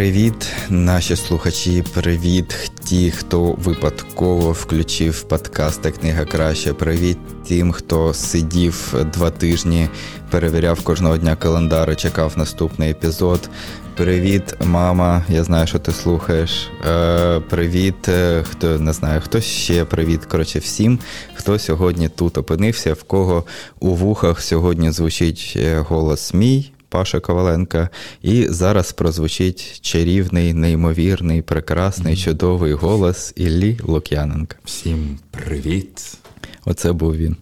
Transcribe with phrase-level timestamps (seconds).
[0.00, 1.84] Привіт, наші слухачі.
[1.94, 6.72] Привіт, ті, хто випадково включив подкаст Книга краще.
[6.72, 7.18] Привіт
[7.48, 9.88] тим, хто сидів два тижні,
[10.30, 13.50] перевіряв кожного дня календар і чекав наступний епізод.
[13.96, 15.24] Привіт, мама.
[15.28, 16.68] Я знаю, що ти слухаєш.
[16.88, 20.24] Е, Привіт, е, хто не знаю, хто ще привіт.
[20.24, 20.98] Коротше, всім,
[21.34, 23.44] хто сьогодні тут опинився, в кого
[23.80, 26.72] у вухах сьогодні звучить е, голос мій.
[26.90, 27.88] Паша Коваленка,
[28.22, 34.56] і зараз прозвучить чарівний, неймовірний, прекрасний, чудовий голос Іллі Лук'яненка.
[34.64, 36.18] Всім привіт!
[36.64, 37.36] Оце був він.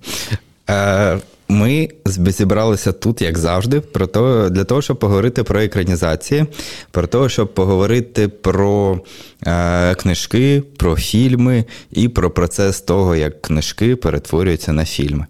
[0.70, 6.46] Е, ми зібралися тут, як завжди, про то, для того, щоб поговорити про екранізації,
[6.90, 9.00] про те, щоб поговорити про
[9.46, 15.26] е, книжки, про фільми і про процес того, як книжки перетворюються на фільми.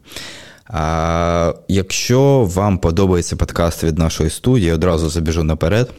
[0.69, 5.91] А Якщо вам подобається подкаст від нашої студії, одразу забіжу наперед.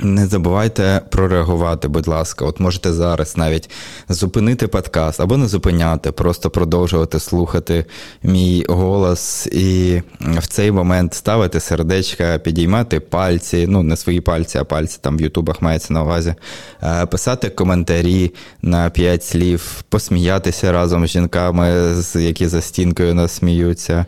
[0.00, 2.44] Не забувайте прореагувати, будь ласка.
[2.44, 3.70] От можете зараз навіть
[4.08, 7.84] зупинити подкаст або не зупиняти, просто продовжувати слухати
[8.22, 14.64] мій голос і в цей момент ставити сердечка, підіймати пальці, ну не свої пальці, а
[14.64, 16.34] пальці там в Ютубах мається на увазі,
[16.82, 24.06] е, писати коментарі на п'ять слів, посміятися разом з жінками, які за стінкою нас сміються.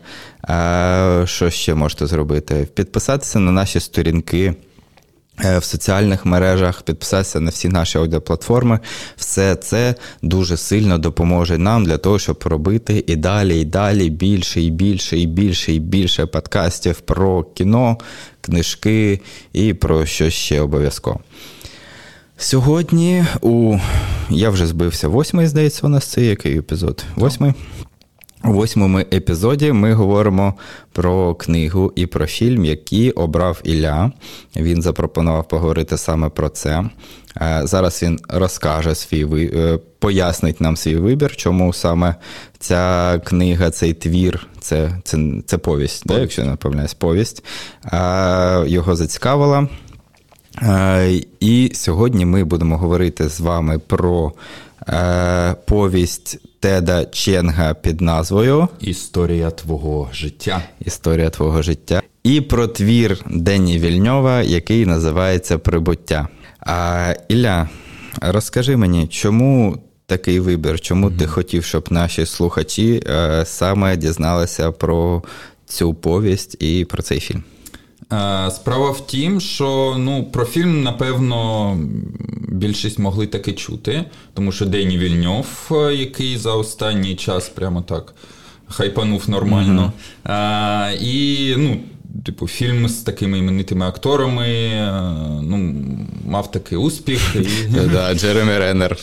[0.49, 2.67] Е, що ще можете зробити?
[2.73, 4.55] Підписатися на наші сторінки.
[5.43, 8.79] Е, в соціальних мережах, підписатися на всі наші аудіоплатформи.
[9.17, 14.61] Все це дуже сильно допоможе нам для того, щоб робити і далі, і далі більше,
[14.61, 17.97] і більше, і більше, і більше подкастів про кіно,
[18.41, 19.21] книжки
[19.53, 21.19] і про що ще обов'язково.
[22.37, 23.77] Сьогодні у
[24.29, 27.03] я вже збився восьмий, здається, у нас це який епізод?
[27.15, 27.53] Восьмий?
[28.47, 30.53] У восьмому епізоді ми говоримо
[30.91, 34.11] про книгу і про фільм, який обрав Ілля.
[34.55, 36.83] Він запропонував поговорити саме про це.
[37.41, 42.15] Е, зараз він розкаже свій е, пояснить нам свій вибір, чому саме
[42.59, 47.43] ця книга, цей твір, це це, це повість, да, якщо не помиляюсь, повість
[47.85, 49.67] е, його зацікавила.
[51.39, 54.33] І сьогодні ми будемо говорити з вами про
[55.65, 56.39] повість.
[56.65, 60.63] Теда Ченга під назвою Історія твого життя.
[60.85, 62.01] Історія твого життя.
[62.23, 66.27] І про твір Дені Вільньова, який називається Прибуття.
[66.59, 67.69] А Ілля,
[68.21, 70.79] розкажи мені, чому такий вибір?
[70.79, 71.17] Чому mm-hmm.
[71.17, 75.23] ти хотів, щоб наші слухачі е, саме дізналися про
[75.65, 77.43] цю повість і про цей фільм?
[78.13, 81.77] Е, справа в тім, що ну, про фільм, напевно,
[82.47, 88.13] більшість могли таки чути, тому що Дені Вільньов, е, який за останній час прямо так
[88.67, 89.93] хайпанув нормально.
[90.25, 90.31] Mm-hmm.
[90.31, 91.77] А, І ну,
[92.23, 94.47] Типу, фільм з такими іменитими акторами
[95.43, 95.75] ну,
[96.25, 97.35] мав такий успіх.
[97.93, 98.97] Да, Джеремі Реннер.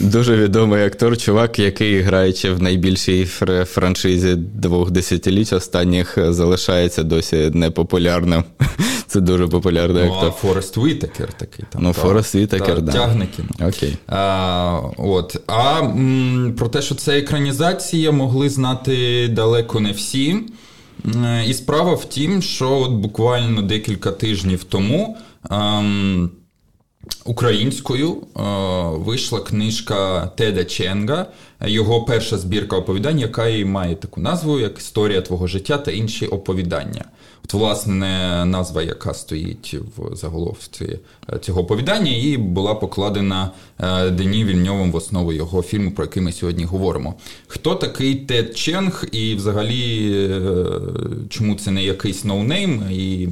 [0.00, 3.24] Дуже відомий актор, чувак, який граючи в найбільшій
[3.64, 8.44] франшизі двох десятиліть останніх, залишається досі непопулярним.
[9.06, 10.28] Це дуже популярний ну, актор.
[10.28, 11.64] А Форест Вітакер такий.
[11.70, 12.92] Там, Ну, Форест Вітакер, да.
[12.92, 13.68] Тягне кіно.
[13.68, 13.96] Окей.
[14.06, 15.36] А, от.
[15.46, 20.36] а м, про те, що це екранізація, могли знати далеко не всі.
[21.24, 25.16] Е, і справа в тім, що от буквально декілька тижнів тому
[25.50, 26.30] ем,
[27.24, 28.40] українською е,
[28.98, 31.26] вийшла книжка Теда Ченга,
[31.60, 36.26] його перша збірка оповідань, яка і має таку назву, як Історія твого життя та інші
[36.26, 37.04] оповідання.
[37.44, 40.98] От, власне, назва, яка стоїть в заголовці
[41.32, 43.50] е, цього оповідання, і була покладена
[43.80, 47.14] е, Дені Вільньовим в основу його фільму, про який ми сьогодні говоримо.
[47.46, 50.40] Хто такий Тед Ченг, і взагалі, е,
[51.28, 53.28] чому це не якийсь no-name, і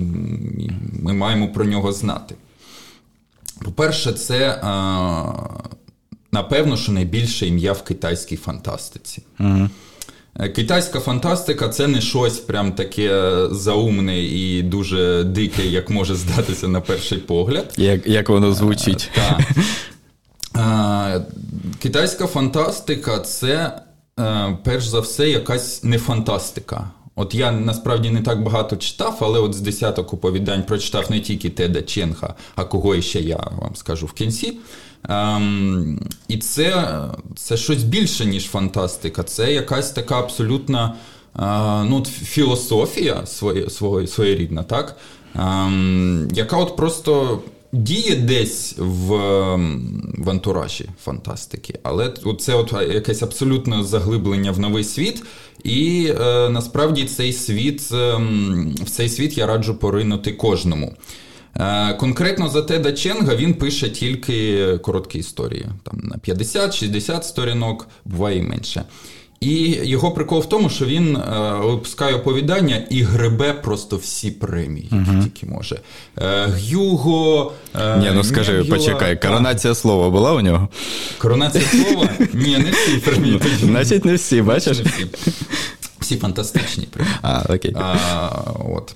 [1.03, 2.35] ми маємо про нього знати?
[3.65, 4.61] По-перше, це
[6.33, 9.23] напевно, що найбільше ім'я в китайській фантастиці.
[9.41, 9.69] Угу.
[10.55, 16.81] Китайська фантастика це не щось прям таке заумне і дуже дике, як може здатися на
[16.81, 17.75] перший погляд.
[17.77, 19.11] Як як воно звучить?
[19.15, 19.41] Так.
[21.79, 23.81] Китайська фантастика це
[24.21, 26.91] е, перш за все якась не фантастика.
[27.15, 31.51] От я насправді не так багато читав, але от з десяток оповідань прочитав не тільки
[31.51, 34.59] Теда Ченга, а кого іще я вам скажу в кінці.
[35.09, 36.99] Ем, І це
[37.37, 39.23] це щось більше, ніж фантастика.
[39.23, 40.95] Це якась така абсолютна
[41.39, 41.43] е,
[41.91, 44.97] ну, філософія своє, своє, своєрідна, так?
[45.35, 47.43] Ем, яка от просто.
[47.73, 49.09] Діє десь в
[50.19, 55.23] в антуражі фантастики, але це от якесь абсолютне заглиблення в новий світ,
[55.65, 58.17] і е, насправді цей світ, е,
[58.85, 60.95] в цей світ я раджу поринути кожному.
[61.99, 68.43] Конкретно за Теда Ченга він пише тільки короткі історії, там на 50-60 сторінок, буває і
[68.43, 68.85] менше.
[69.41, 71.21] І його прикол в тому, що він е,
[71.61, 75.81] випускає оповідання і гребе просто всі премії, які uh тільки може.
[76.19, 77.53] Е, Гюго.
[77.81, 80.69] Е, Ні, ну скажи, Неб'юла, почекай, коронація слова була у нього?
[81.19, 82.09] Коронація слова?
[82.35, 83.41] Ні, не всі премії.
[83.63, 84.79] Значить, не всі, бачиш?
[84.79, 85.07] Не всі.
[86.07, 86.89] Всі фантастичні
[87.23, 87.73] А, окей.
[87.77, 88.29] А,
[88.75, 88.95] от.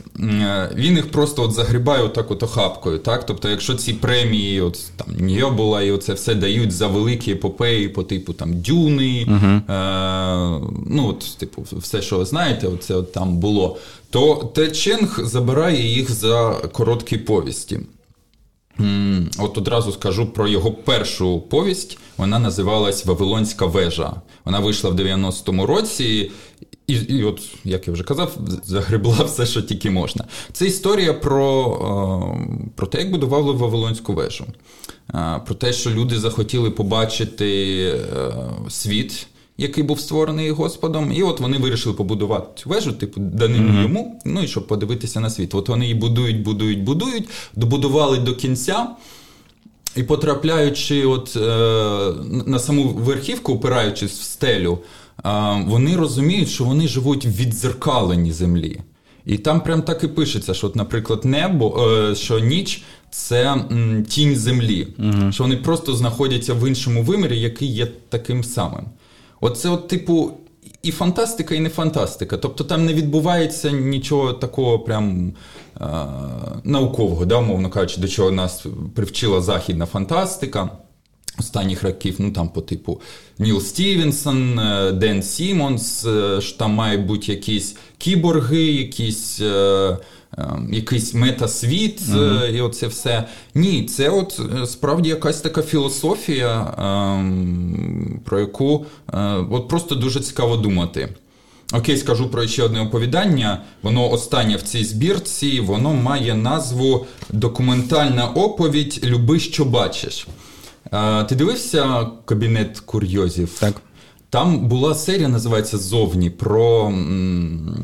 [0.74, 2.98] Він їх просто от загрібає отак от охапкою.
[2.98, 3.26] Так?
[3.26, 8.02] Тобто, якщо ці премії, от там Ньобула і оце все дають за великі епопеї по
[8.02, 13.36] типу там Дюни, uh е, ну от, типу, все, що ви знаєте, оце от там
[13.36, 13.76] було,
[14.10, 17.80] то Те Ченг забирає їх за короткі повісті.
[19.38, 21.98] От одразу скажу про його першу повість.
[22.16, 24.12] Вона називалась Вавилонська вежа.
[24.44, 26.30] Вона вийшла в 90-му році,
[26.90, 30.24] і, і от, як я вже казав, загребла все, що тільки можна.
[30.52, 31.74] Це історія про
[32.40, 34.44] е, про те, як будували Вавилонську вежу,
[35.14, 38.32] е, про те, що люди захотіли побачити е,
[38.68, 39.26] світ.
[39.58, 43.82] Який був створений Господом, і от вони вирішили побудувати цю вежу, типу, данину mm-hmm.
[43.82, 45.54] йому, ну і щоб подивитися на світ.
[45.54, 48.86] От вони її будують, будують, будують, добудували до кінця,
[49.96, 51.40] і потрапляючи от е,
[52.46, 54.78] на саму верхівку, опираючись в стелю,
[55.66, 58.80] вони розуміють, що вони живуть в відзеркаленні землі.
[59.26, 63.64] І там прям так і пишеться, що, наприклад, небо, е, що ніч це
[64.08, 65.32] тінь землі, угу.
[65.32, 68.84] що вони просто знаходяться в іншому вимірі, який є таким самим.
[69.40, 70.32] Оце, от, типу,
[70.82, 72.36] і фантастика, і не фантастика.
[72.36, 75.32] Тобто там не відбувається нічого такого прям
[75.80, 75.86] е,
[76.64, 80.70] наукового, да, мовно кажучи, до чого нас привчила західна фантастика
[81.40, 83.00] останніх років, ну там по типу
[83.38, 89.40] Ніл Стівенсон, е, Ден Сімонс, е, що там мають бути якісь кіборги, якісь.
[89.40, 89.98] Е,
[90.70, 92.56] якийсь метасвіт uh-huh.
[92.56, 93.24] і оце все.
[93.54, 98.86] Ні, це от справді якась така філософія, ем, про яку
[99.50, 101.08] от просто дуже цікаво думати.
[101.72, 103.62] Окей, скажу про ще одне оповідання.
[103.82, 110.26] Воно останнє в цій збірці, воно має назву Документальна оповідь Люби, що бачиш.
[111.28, 113.58] Ти дивився кабінет курйозів?
[113.60, 113.74] Так.
[114.30, 117.76] Там була серія, називається Зовні про м-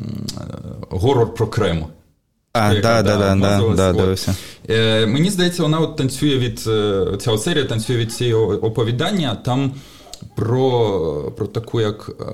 [0.91, 1.87] горор про Крем.
[2.53, 3.35] А, да, да, да,
[3.77, 4.35] да, дивився.
[4.71, 9.35] Е, Мені здається, вона от танцює від е, ця серія танцює від цієї оповідання.
[9.35, 9.73] Там
[10.37, 12.25] про про таку як е,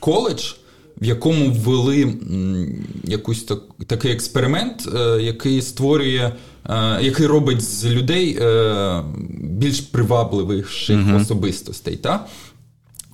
[0.00, 0.52] коледж,
[1.00, 2.14] в якому ввели
[3.04, 6.32] якийсь так, такий експеримент, е, який створює.
[6.68, 9.02] Е, який робить з людей е,
[9.40, 11.20] більш привабливих uh-huh.
[11.20, 11.96] особистостей.
[11.96, 12.26] Та?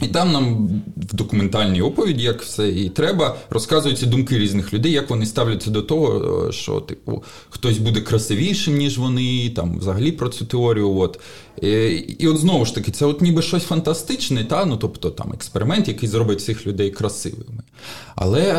[0.03, 5.11] І там нам в документальній оповіді, як все і треба, розказуються думки різних людей, як
[5.11, 10.29] вони ставляться до того, е, що типу хтось буде красивішим, ніж вони, там взагалі про
[10.29, 10.97] цю теорію.
[10.97, 11.21] От.
[11.63, 11.69] І,
[12.19, 14.65] і от знову ж таки, це от ніби щось фантастичне, та?
[14.65, 17.63] ну тобто там експеримент, який зробить цих людей красивими.
[18.15, 18.53] Але,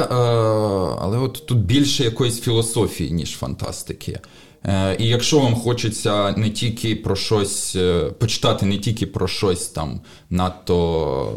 [1.02, 4.20] але от тут більше якоїсь філософії, ніж фантастики.
[4.68, 9.68] Е, і якщо вам хочеться не тільки про щось е, почитати, не тільки про щось
[9.68, 11.32] там надто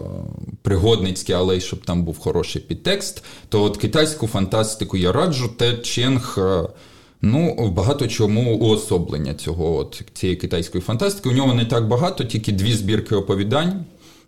[0.63, 5.77] пригодницьке, але й щоб там був хороший підтекст, то от китайську фантастику я раджу, те
[5.77, 6.35] Ченг.
[6.39, 6.69] Е,
[7.23, 11.29] ну, багато чому уособлення цього от, цієї китайської фантастики.
[11.29, 13.85] У нього не так багато, тільки дві збірки оповідань.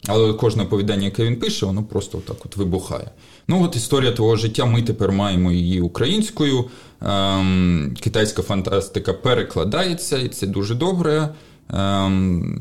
[0.07, 3.11] Але кожне оповідання, яке він пише, воно просто так от вибухає.
[3.49, 6.65] Ну, от історія твого життя, ми тепер маємо її українською.
[7.01, 11.29] Ем, Китайська фантастика перекладається, і це дуже добре.
[11.73, 12.61] Ем,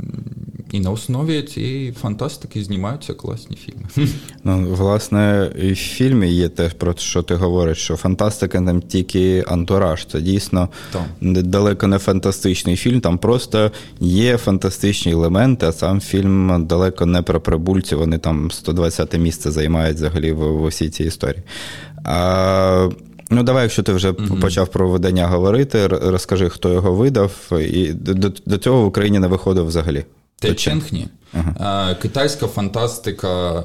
[0.72, 4.10] і на основі цієї фантастики знімаються класні фільми.
[4.44, 9.44] Ну, Власне, і в фільмі є те, про що ти говориш, що фантастика там тільки
[9.48, 10.06] антураж.
[10.06, 11.02] Це дійсно так.
[11.44, 17.42] далеко не фантастичний фільм, там просто є фантастичні елементи, а сам фільм далеко не про
[17.42, 21.44] прибульців, вони там 120 місце займають взагалі в, в усій цій історії.
[22.04, 22.90] А
[23.34, 24.42] Ну, давай, якщо ти вже mm-hmm.
[24.42, 29.28] почав про видання говорити, розкажи, хто його видав, і до, до цього в Україні не
[29.28, 30.06] виходив взагалі.
[30.42, 31.08] Те Ченхні.
[31.34, 31.96] Ага.
[31.96, 33.64] Китайська фантастика,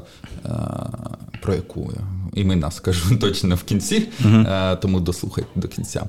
[1.43, 1.93] про яку
[2.35, 6.07] імена скажу точно в кінці, uh тому дослухайте до кінця.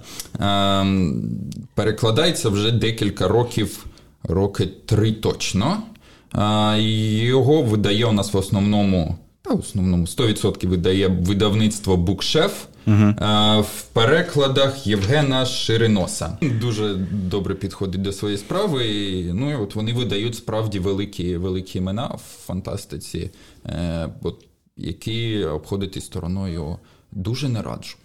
[1.74, 3.86] Перекладається вже декілька років,
[4.24, 5.78] роки три точно.
[6.78, 12.66] Його видає у нас в основному, та в основному 100% видає видавництво Букшеф.
[12.88, 13.14] Угу.
[13.62, 18.88] В перекладах Євгена Шириноса дуже добре підходить до своєї справи.
[18.88, 23.32] І, Ну і от вони видають справді великі великі імена в фантастиці,
[23.66, 24.10] е,
[24.78, 26.78] які обходити стороною
[27.12, 27.98] дуже не раджу.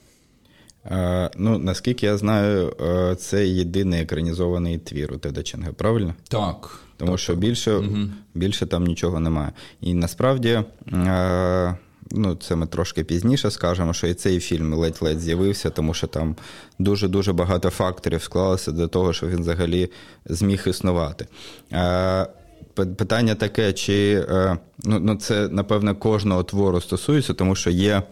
[0.87, 6.15] Е, ну, Наскільки я знаю, е, це єдиний екранізований твір у Теда Ченга, правильно?
[6.29, 6.79] Так.
[6.97, 7.99] Тому так, що більше угу.
[8.35, 9.53] більше там нічого немає.
[9.81, 10.49] І насправді,
[10.93, 11.77] е,
[12.15, 16.37] ну, це ми трошки пізніше скажемо, що і цей фільм ледь-ледь з'явився, тому що там
[16.79, 19.91] дуже-дуже багато факторів склалося до того, що він взагалі
[20.27, 21.27] зміг існувати.
[22.75, 24.27] Питання таке, чи
[24.85, 28.03] ну, ну це, напевне, кожного твору стосується, тому що є.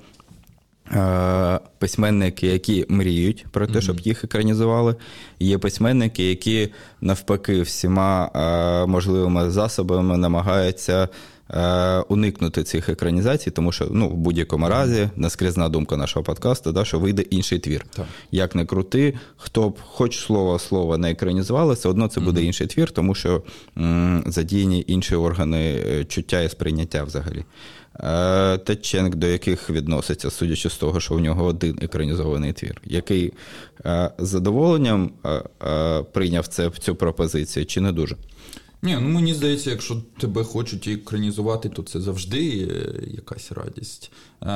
[0.92, 4.94] Е, письменники, які мріють про те, щоб їх екранізували.
[5.40, 6.68] Є письменники, які
[7.00, 11.08] навпаки всіма е, можливими засобами намагаються
[11.50, 16.84] е, уникнути цих екранізацій, тому що ну, в будь-якому разі наскрізна думка нашого подкасту, да,
[16.84, 17.86] що вийде інший твір.
[17.96, 18.06] Так.
[18.30, 22.66] Як не крути, хто б хоч слово слово не екранізували, все одно це буде інший
[22.66, 23.42] твір, тому що
[23.78, 27.44] м, задіяні інші органи чуття і сприйняття взагалі.
[27.98, 33.32] Е, Теченк, до яких відноситься, судячи з того, що в нього один екранізований твір, який
[33.86, 38.16] е, з задоволенням е, прийняв це, цю пропозицію, чи не дуже?
[38.82, 42.44] Ні, ну мені здається, якщо тебе хочуть екранізувати, то це завжди
[43.14, 44.12] якась радість.
[44.42, 44.46] Е,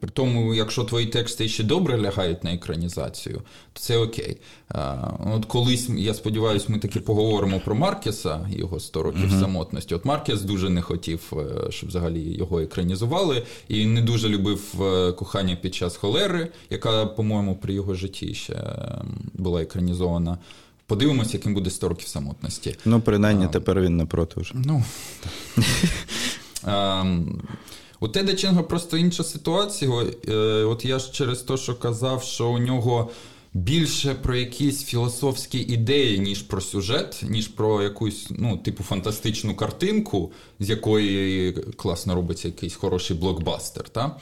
[0.00, 4.36] При тому, якщо твої тексти ще добре лягають на екранізацію, то це окей.
[4.74, 4.96] Е,
[5.34, 9.94] От колись, я сподіваюся, ми таки поговоримо про Маркеса, його 100 років uh самотності.
[9.94, 15.12] От Маркес дуже не хотів, е, щоб взагалі його екранізували, і не дуже любив е,
[15.12, 20.38] кохання під час холери, яка, по-моєму, при його житті ще ем, була екранізована.
[20.86, 22.76] Подивимося, яким буде 100 років самотності.
[22.84, 24.54] Ну, принаймні, а, тепер він не проти вже.
[24.54, 24.84] Ну.
[26.66, 27.42] Ем,
[28.00, 29.90] у Теда Ченга просто інша ситуація.
[30.28, 33.10] Е, от я ж через те, що казав, що у нього
[33.54, 40.32] більше про якісь філософські ідеї, ніж про сюжет, ніж про якусь ну, типу фантастичну картинку,
[40.60, 43.88] з якої класно робиться якийсь хороший блокбастер.
[43.88, 44.16] Та?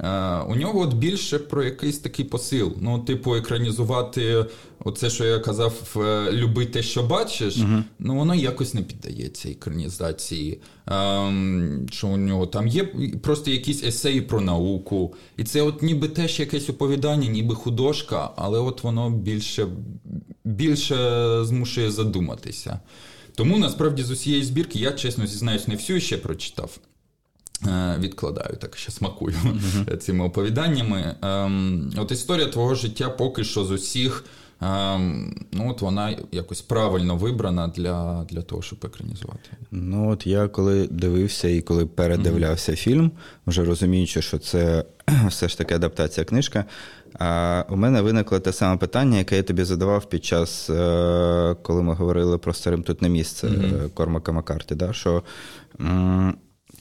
[0.00, 2.72] Е, у нього от більше про якийсь такий посил.
[2.80, 4.46] Ну, типу, екранізувати
[4.84, 9.50] оце, що я казав, е, люби те, що бачиш, uh ну воно якось не піддається
[9.50, 10.60] екранізації.
[10.86, 12.84] Ем, Що у нього там є
[13.22, 15.14] просто якісь есеї про науку.
[15.36, 19.66] І це от ніби теж якесь оповідання, ніби художка, але от воно більше,
[20.44, 20.96] більше
[21.44, 22.80] змушує задуматися.
[23.34, 26.78] Тому насправді з усієї збірки я чесно зізнаюсь, не всю ще прочитав.
[27.64, 29.96] Е, відкладаю, так ще смакую uh-huh.
[30.00, 31.14] цими оповіданнями.
[31.22, 34.24] Ем, от історія твого життя поки що з усіх,
[34.60, 39.50] ем, ну от вона якось правильно вибрана для для того, щоб екранізувати.
[39.70, 42.76] Ну от я коли дивився і коли передивлявся uh-huh.
[42.76, 43.10] фільм,
[43.46, 44.84] вже розуміючи, що це
[45.28, 46.64] все ж таки адаптація книжка.
[47.18, 51.82] А у мене виникло те саме питання, яке я тобі задавав під час, е, коли
[51.82, 53.90] ми говорили про старим тут не місце uh-huh.
[53.90, 55.22] Кормака Маккарті, да, що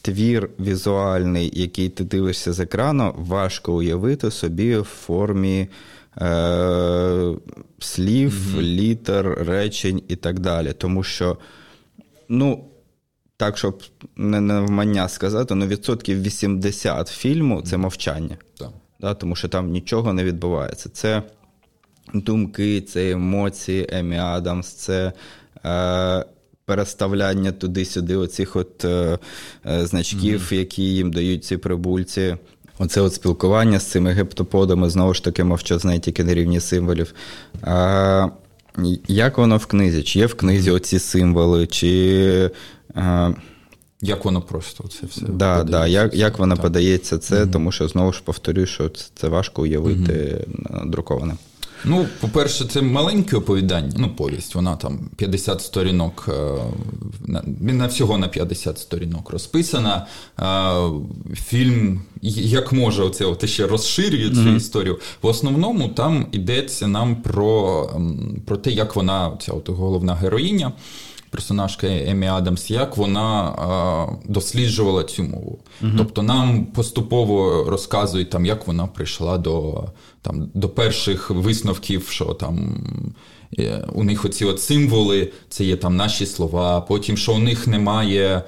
[0.05, 5.67] твір візуальний, який ти дивишся з екрану, важко уявити собі в формі
[6.21, 7.33] е,
[7.79, 8.61] слів, mm-hmm.
[8.61, 10.73] літер, речень і так далі.
[10.73, 11.37] Тому що,
[12.29, 12.65] ну,
[13.37, 13.83] так, щоб
[14.15, 18.37] не навмання сказати, ну відсотків 80 фільму це мовчання.
[18.57, 18.71] Так.
[18.99, 20.89] Да, Тому що там нічого не відбувається.
[20.89, 21.23] Це
[22.13, 25.13] думки, це емоції, Емі Адамс, це.
[25.65, 26.25] Е,
[26.65, 29.19] переставляння туди-сюди, оцих от е,
[29.65, 30.55] е, значків, mm-hmm.
[30.55, 32.37] які їм дають ці прибульці.
[32.79, 37.13] Оце от спілкування з цими гептоподами, знову ж таки, мовчазне, тільки на рівні символів.
[37.61, 38.27] А,
[39.07, 40.03] Як воно в книзі?
[40.03, 42.51] Чи є в книзі оці символи, чи.
[42.95, 43.31] А,
[44.01, 46.63] як воно просто це все да, да, як як воно так.
[46.63, 51.33] подається це, mm тому що знову ж повторюю, що це важко уявити mm друковане.
[51.87, 56.57] Ну, по-перше, це маленьке оповідання, ну, повість, вона там 50 сторінок, е,
[57.59, 60.07] на всього на 50 сторінок розписана.
[61.33, 64.55] Фільм, як може, оце от ще розширює цю mm-hmm.
[64.55, 64.99] історію.
[65.21, 67.89] В основному там йдеться нам про
[68.45, 70.71] про те, як вона, ця от головна героїня
[71.29, 75.59] персонажка Емі Адамс, як вона досліджувала цю мову.
[75.81, 75.91] Угу.
[75.97, 79.83] Тобто нам поступово розказують, там, як вона прийшла до
[80.21, 82.75] там, до перших висновків, що там.
[83.59, 87.67] Е, у них оці от символи, це є там наші слова, потім, що у них
[87.67, 88.43] немає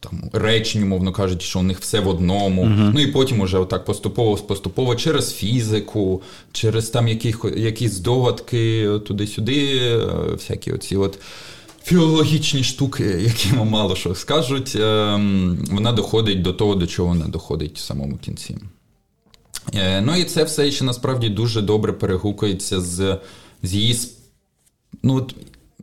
[0.00, 2.64] там, речень, мовно кажучи, що у них все в одному.
[2.64, 6.22] uh Ну і потім уже отак поступово-поступово через фізику,
[6.52, 11.18] через там яких, якісь здогадки туди-сюди, е, всякі оці от
[11.84, 14.74] філологічні штуки, які вам мало що скажуть,
[15.70, 18.56] вона доходить до того, до чого вона доходить в самому кінці.
[19.74, 23.18] Е, ну і це все ще насправді дуже добре перегукується з
[23.62, 23.96] з її.
[25.02, 25.34] Ну, от,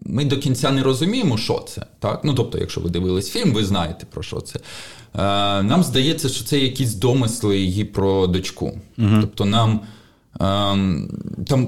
[0.02, 1.86] ми до кінця не розуміємо, що це.
[2.00, 2.22] Так?
[2.24, 4.60] Ну, Тобто, якщо ви дивились фільм, ви знаєте про що це.
[5.64, 8.80] Нам здається, що це якісь домисли її про дочку.
[8.98, 9.18] Угу.
[9.22, 9.80] Тобто, нам
[10.34, 10.40] е,
[11.48, 11.68] там,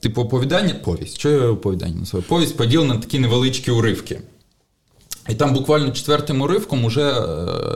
[0.00, 2.24] типу, оповідання, повість, що я оповідання називаю?
[2.28, 4.20] Повість поділена на такі невеличкі уривки.
[5.28, 7.14] І там буквально четвертим уривком вже е,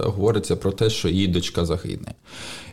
[0.04, 2.14] говориться про те, що її дочка загине.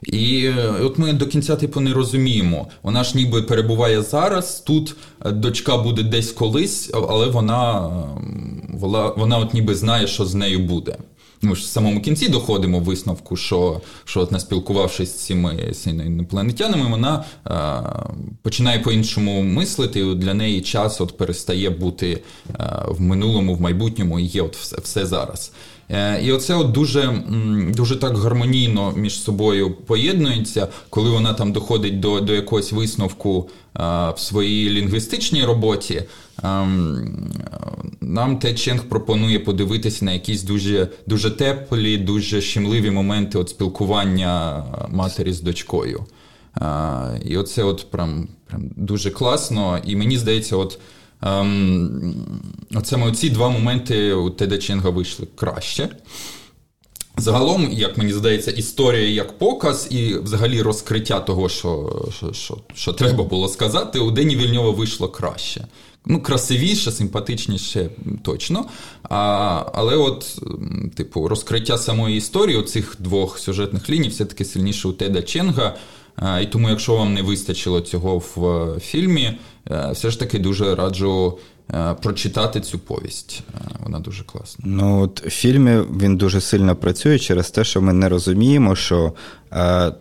[0.04, 2.68] І е, от ми до кінця типу не розуміємо.
[2.84, 4.60] Вона ж ніби перебуває зараз.
[4.60, 7.92] Тут е, дочка буде десь колись, але вона
[8.74, 10.98] вона, вона от ніби знає, що з нею буде.
[11.44, 15.26] Ми ж в самому кінці доходимо висновку, що що от не спілкувавшись з
[15.74, 17.82] цими інопланетянами, вона а,
[18.42, 20.16] починає по-іншому мислити.
[20.16, 22.24] Для неї час от перестає бути
[22.58, 25.52] а, в минулому, в майбутньому і є от все, все зараз.
[25.90, 27.24] Е, і оце от дуже
[27.76, 33.50] дуже так гармонійно між собою поєднується, коли вона там доходить до до якогось висновку
[34.16, 36.04] в своїй лінгвістичній роботі.
[36.44, 37.32] Ем,
[38.02, 44.64] нам Те Ченг пропонує подивитися на якісь дуже дуже теплі, дуже щемливі моменти от спілкування
[44.90, 46.06] матері з дочкою.
[47.26, 49.80] І оце от прям, прям дуже класно.
[49.86, 50.80] І мені здається, от.
[51.22, 52.16] Ем,
[52.76, 55.90] Оце ці два моменти у Теда Ченга вийшли краще.
[57.18, 62.94] Загалом, як мені здається, історія як показ, і взагалі розкриття того, що що, що, що
[62.94, 65.68] треба було сказати, у Дені Вільньова вийшло краще.
[66.06, 67.90] Ну, красивіше, симпатичніше,
[68.22, 68.66] точно.
[69.04, 70.42] А, Але, от,
[70.96, 75.76] типу, розкриття самої історії цих двох сюжетних ліній все-таки сильніше у Теда Ченга.
[76.16, 79.38] А, і тому, якщо вам не вистачило цього в е, фільмі,
[79.72, 81.38] е, все ж таки дуже раджу
[81.72, 83.44] Е, прочитати цю повість.
[83.84, 84.66] Вона дуже класна.
[84.68, 89.14] Ну от в фільмі він дуже сильно працює через те, що ми не розуміємо, що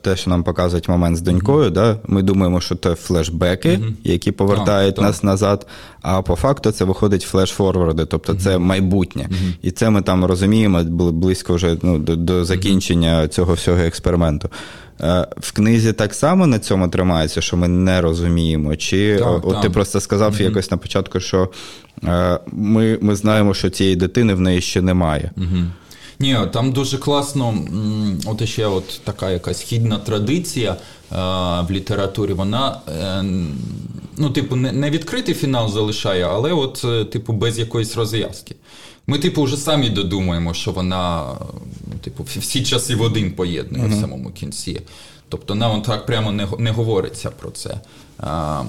[0.00, 1.72] те, що нам показують момент з донькою, mm-hmm.
[1.72, 3.92] да, ми думаємо, що це флешбеки, mm-hmm.
[4.04, 5.24] які повертають так, нас так.
[5.24, 5.66] назад.
[6.02, 8.40] А по факту це виходить флеш-форварди, тобто mm-hmm.
[8.40, 9.28] це майбутнє.
[9.62, 14.48] І це ми там розуміємо близько вже ну, до, до закінчення цього всього експерименту.
[15.00, 18.76] Е, в книзі так само на цьому тримається, що ми не розуміємо.
[18.76, 19.62] Чи так, от так.
[19.62, 21.50] ти просто сказав mm якось на початку, що
[22.04, 25.30] е, ми ми знаємо, що цієї дитини в неї ще немає.
[25.36, 25.66] mm
[26.22, 27.54] Ні, там дуже класно,
[28.26, 30.76] от ще от така якась хідна традиція е,
[31.62, 32.32] в літературі.
[32.32, 32.80] Вона,
[34.16, 38.54] ну, типу, не відкритий фінал залишає, але от, типу, без якоїсь розв'язки.
[39.06, 41.24] Ми, типу, вже самі додумаємо, що вона,
[42.00, 43.98] типу, всі часи в один поєднує uh-huh.
[43.98, 44.80] в самому кінці.
[45.28, 47.80] Тобто нам так прямо не не говориться про це.
[48.18, 48.62] А,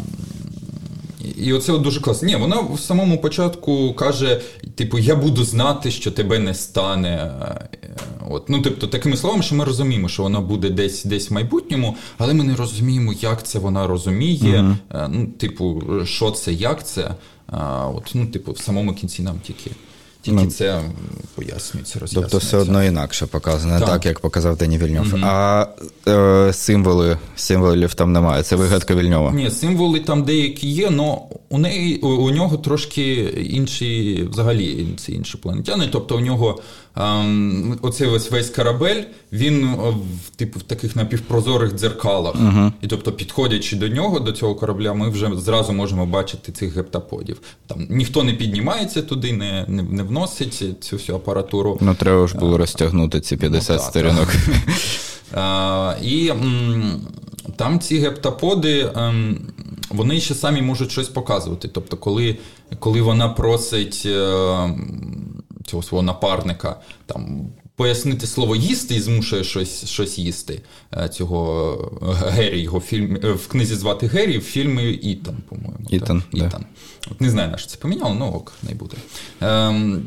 [1.37, 2.27] І оце от дуже класно.
[2.27, 4.41] Ні, вона в самому початку каже:
[4.75, 7.31] типу, я буду знати, що тебе не стане.
[8.29, 11.95] От, ну, тобто, такими словами, що ми розуміємо, що вона буде десь десь в майбутньому,
[12.17, 14.75] але ми не розуміємо, як це вона розуміє.
[14.91, 15.07] Uh-huh.
[15.09, 17.15] Ну, Типу, що це, як це.
[17.47, 19.71] А, от, ну, Типу, в самому кінці нам тільки.
[20.23, 20.81] Тільки ну, це
[21.35, 22.15] пояснюється, роз'яснюється.
[22.15, 25.05] Тобто все одно інакше показано, так, так як показав Дені Вільньов.
[25.05, 25.25] Mm-hmm.
[25.25, 25.67] А
[26.07, 28.43] е, символи, символів там немає.
[28.43, 29.31] Це вигадка Вільньова.
[29.31, 31.17] Ні, символи там деякі є, але
[31.53, 33.13] у неї у, у нього трошки
[33.49, 35.89] інші, взагалі ці інші планетяни.
[35.91, 36.61] Тобто у нього
[36.95, 39.75] ем, оцей весь весь корабель, він е,
[40.25, 42.35] в типу в таких напівпрозорих дзеркалах.
[42.35, 42.71] Uh-huh.
[42.81, 47.41] І тобто, підходячи до нього, до цього корабля, ми вже зразу можемо бачити цих гептаподів.
[47.67, 51.77] Там ніхто не піднімається туди, не не, не вносить цю всю апаратуру.
[51.81, 54.35] Ну, треба ж було розтягнути ці 50 ну, сторінок.
[56.01, 56.31] І
[57.55, 58.91] там ці гептаподи.
[59.93, 61.67] Вони ще самі можуть щось показувати.
[61.67, 62.37] Тобто, коли
[62.79, 64.69] коли вона просить е,
[65.65, 70.61] цього свого напарника там пояснити слово їсти і змушує щось щось їсти,
[70.97, 71.75] е, цього
[72.27, 75.85] Геррі, його фільм е, в книзі звати Геррі, в фільмі Ітан, по-моєму.
[75.89, 76.23] Ітан.
[76.33, 76.45] Да.
[76.45, 76.65] Ітан.
[77.11, 78.95] От Не знаю, на що це поміняло, ну ок, не буде.
[79.41, 80.05] Ем,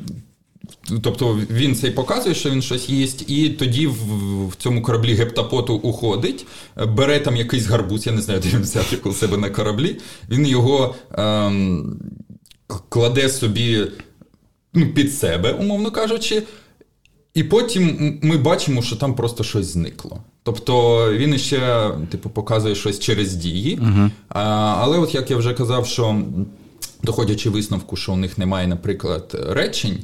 [1.02, 5.74] Тобто він цей показує, що він щось їсть, і тоді в, в цьому кораблі гептапоту
[5.74, 6.46] уходить,
[6.88, 9.96] бере там якийсь гарбуз, я не знаю, де він взяти у себе на кораблі.
[10.30, 12.00] Він його ем,
[12.88, 13.86] кладе собі
[14.74, 16.42] ну, під себе, умовно кажучи,
[17.34, 20.20] і потім ми бачимо, що там просто щось зникло.
[20.42, 23.78] Тобто він ще типу, показує щось через дії.
[23.78, 24.42] uh А,
[24.78, 26.22] Але, от як я вже казав, що
[27.02, 29.98] доходячи висновку, що у них немає, наприклад, речень.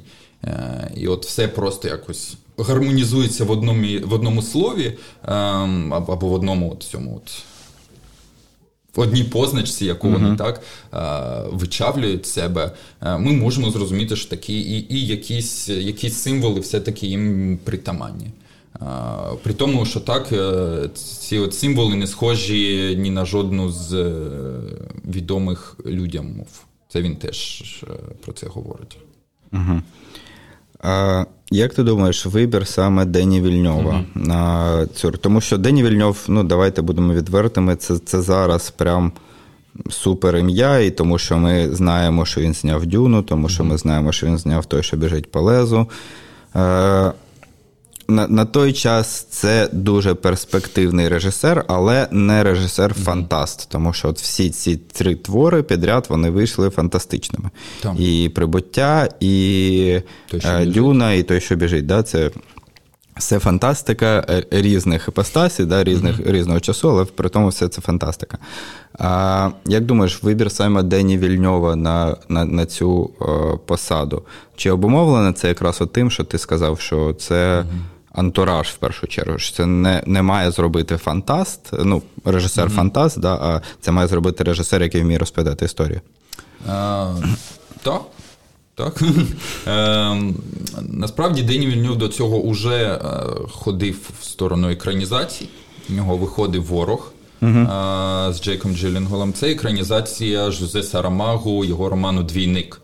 [0.45, 6.33] Е, і от все просто якось гармонізується в одному в одному слові, ем, або в
[6.33, 7.33] одному от цьому от.
[8.97, 10.13] В одній позначці, яку uh-huh.
[10.13, 10.63] вони так
[10.95, 17.07] е, вичавлюють себе, е, ми можемо зрозуміти, що такі і і якісь якісь символи все-таки
[17.07, 18.31] їм притаманні.
[19.43, 20.33] При тому, що так,
[20.95, 24.13] ці от символи не схожі ні на жодну з
[25.05, 27.65] відомих людям мов Це він теж
[28.25, 28.99] про це говорить.
[29.53, 29.83] Угу.
[30.83, 34.27] А Як ти думаєш, вибір саме Дені Вільньова mm-hmm.
[34.27, 35.11] на цю?
[35.11, 39.13] Тому що Дені Вільньов, ну давайте будемо відвертими, це це зараз прям
[39.91, 44.13] супер ім'я, і тому що ми знаємо, що він зняв Дюну, тому що ми знаємо,
[44.13, 45.87] що він зняв той, що біжить по лезу.
[48.13, 53.67] Е, на на той час це дуже перспективний режисер, але не режисер-фантаст.
[53.69, 57.51] Тому що от всі ці три твори підряд вони вийшли фантастичними.
[57.81, 57.97] Там.
[57.99, 61.87] І прибуття, і той, е, Дюна, і той, що біжить.
[61.87, 62.31] Да, Це
[63.17, 66.33] все фантастика е, різних іпостасій, да, різних, mm-hmm.
[66.33, 68.39] різного часу, але при тому все це фантастика.
[68.99, 74.23] А Як думаєш, вибір саме Дені Вільньова на на, на цю о, посаду?
[74.57, 77.65] Чи обумовлено це якраз тим, що ти сказав, що це.
[78.15, 79.39] Mm-hmm антураж в першу чергу.
[79.39, 84.83] що Це не не має зробити фантаст, ну, режисер-фантаст, да, а це має зробити режисер,
[84.83, 86.01] який вміє розповідати історію.
[87.83, 88.03] Так.
[88.75, 89.03] Так.
[89.67, 90.17] Е,
[90.81, 92.99] Насправді Дені Вільнюв до цього вже е,
[93.51, 95.51] ходив в сторону екранізації.
[95.91, 98.29] У нього виходив ворог uh-huh.
[98.29, 99.33] е, з Джейком Джилінголом.
[99.33, 102.81] Це екранізація Жозе Сарамагу, його роману Двійник.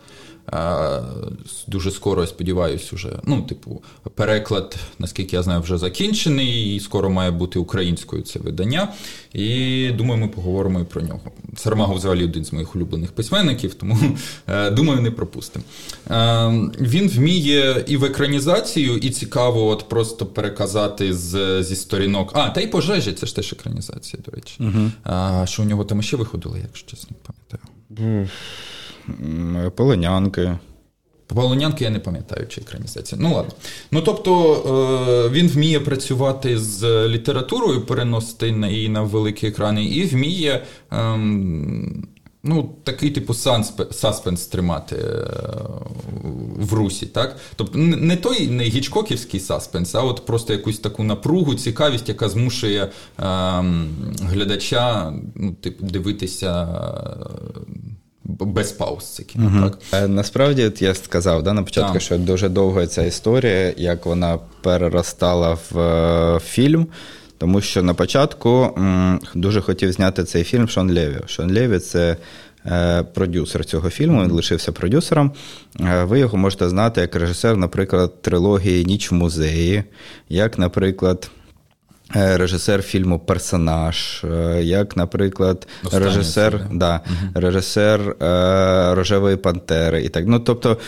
[1.66, 3.82] Дуже скоро, я сподіваюся, вже, ну, типу,
[4.14, 8.88] переклад, наскільки я знаю, вже закінчений, і скоро має бути українською це видання.
[9.32, 11.20] І думаю, ми поговоримо і про нього.
[11.56, 13.98] Сармагов взагалі один з моїх улюблених письменників, тому
[14.46, 15.64] е, думаю, не пропустимо.
[16.10, 16.48] Е,
[16.80, 22.30] він вміє і в екранізацію, і цікаво от просто переказати з, зі сторінок.
[22.34, 24.56] А, та й пожежі, це ж теж екранізація, до речі.
[24.60, 24.90] Угу.
[25.04, 28.28] А, Що у нього там ще виходило, якщо чесно пам'ятаю.
[29.76, 30.58] Полонянки.
[31.34, 33.20] Полонянки я не пам'ятаю, чи екранізація.
[33.20, 33.52] Ну ладно.
[33.90, 34.54] Ну тобто
[35.26, 42.08] е, він вміє працювати з літературою, переносити її на великі екрани, і вміє ем,
[42.42, 43.34] ну, такий типу
[43.90, 45.26] саспенс тримати е,
[46.56, 47.06] в русі.
[47.06, 47.36] так?
[47.56, 52.90] Тобто не той не гічкоківський саспенс, а от просто якусь таку напругу, цікавість, яка змушує
[53.18, 53.88] ем,
[54.22, 56.78] глядача ну, типу, дивитися
[58.28, 59.52] без пауз це кіно.
[59.54, 59.70] Угу.
[59.70, 59.78] так?
[59.92, 62.02] Е, насправді, от я сказав да, на початку, так.
[62.02, 66.86] що дуже довга ця історія, як вона переростала в е, фільм.
[67.38, 71.20] Тому що на початку м, дуже хотів зняти цей фільм Шон Леві.
[71.26, 72.16] Шон Леві це
[72.66, 75.32] е, продюсер цього фільму, він лишився продюсером.
[75.80, 79.84] Е, ви його можете знати як режисер, наприклад, трилогії Ніч в музеї,
[80.28, 81.30] як, наприклад.
[82.16, 87.30] Е, режисер фільму Персонаж, е, як, наприклад, Останнє режисер да, угу.
[87.34, 90.02] режисер е, Рожевої Пантери.
[90.02, 90.24] і так.
[90.26, 90.78] Ну, Тобто,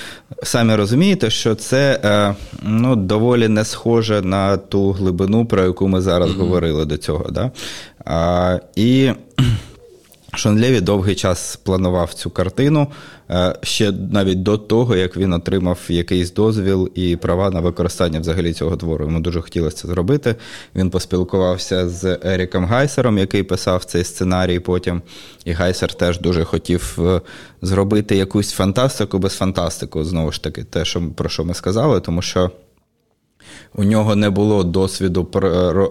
[0.43, 6.01] самі розумієте, що це е, ну, доволі не схоже на ту глибину, про яку ми
[6.01, 6.41] зараз угу.
[6.41, 7.31] говорили до цього.
[7.31, 7.51] Да?
[8.05, 9.11] А, І
[10.35, 12.87] Шон Леві довгий час планував цю картину
[13.31, 18.53] е, ще навіть до того, як він отримав якийсь дозвіл і права на використання взагалі
[18.53, 19.05] цього твору.
[19.05, 20.35] Йому дуже хотілося це зробити.
[20.75, 25.03] Він поспілкувався з Еріком Гайсерером, який писав цей сценарій потім.
[25.45, 27.21] І Гайсерер теж дуже хотів е,
[27.63, 30.05] зробити якусь фантастику без фантастику.
[30.05, 32.51] Знову ж таки, те, що про що ми сказали, тому що.
[33.75, 35.29] У нього не було досвіду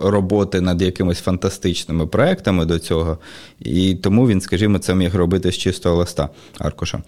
[0.01, 3.17] роботи над якимись фантастичними проектами до цього,
[3.59, 7.01] і тому він, скажімо, це міг робити з чистого листа аркуша.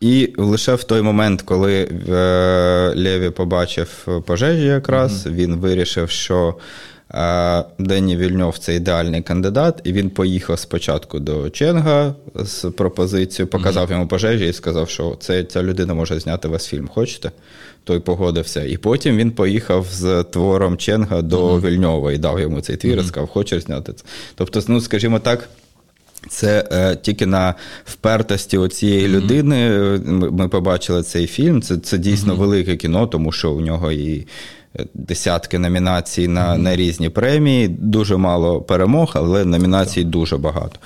[0.00, 2.12] І лише в той момент, коли е,
[2.96, 5.32] Леві побачив пожежі, якраз mm-hmm.
[5.32, 6.54] він вирішив, що
[7.78, 13.92] Дені Вільньов це ідеальний кандидат, і він поїхав спочатку до Ченга з пропозицією, показав mm-hmm.
[13.92, 16.88] йому пожежі і сказав, що це ця людина може зняти весь фільм.
[16.88, 17.30] Хочете?
[17.88, 18.64] Той погодився.
[18.64, 21.60] І потім він поїхав з твором Ченга до mm-hmm.
[21.60, 24.04] Вільньова і дав йому цей твір, і сказав, хочеш зняти це.
[24.34, 25.48] Тобто, ну, скажімо так.
[26.28, 29.10] Це е, тільки на впертості оцієї mm-hmm.
[29.10, 29.70] людини
[30.04, 31.62] ми, ми побачили цей фільм.
[31.62, 32.38] Це це дійсно mm-hmm.
[32.38, 34.26] велике кіно, тому що у нього і е,
[34.94, 36.58] десятки номінацій на mm-hmm.
[36.58, 40.78] на різні премії, дуже мало перемог, але номінацій дуже багато.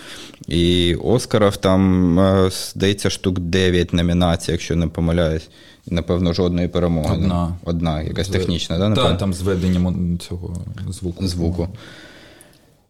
[0.48, 5.48] І Оскаров там, е, здається, штук 9 номінацій, якщо не помиляюсь.
[5.86, 7.14] Напевно, жодної перемоги.
[7.14, 8.38] Одна, Одна якась Звед...
[8.38, 8.94] технічна, да?
[8.94, 10.56] Так, там зведення цього
[10.88, 11.26] звуку.
[11.26, 11.68] звуку.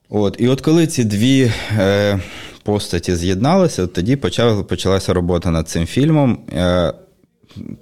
[0.08, 2.20] От, І от коли ці дві е,
[2.62, 6.38] постаті з'єдналися, от тоді почав, почалася робота над цим фільмом.
[6.52, 6.92] Е,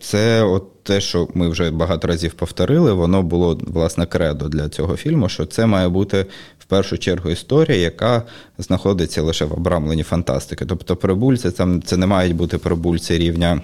[0.01, 4.97] Це от те, що ми вже багато разів повторили, воно було власне кредо для цього
[4.97, 6.27] фільму, що це має бути
[6.59, 8.23] в першу чергу історія, яка
[8.59, 10.67] знаходиться лише в обрамленні фантастики.
[10.67, 13.61] Тобто прибульці, там це не мають бути прибульці рівня.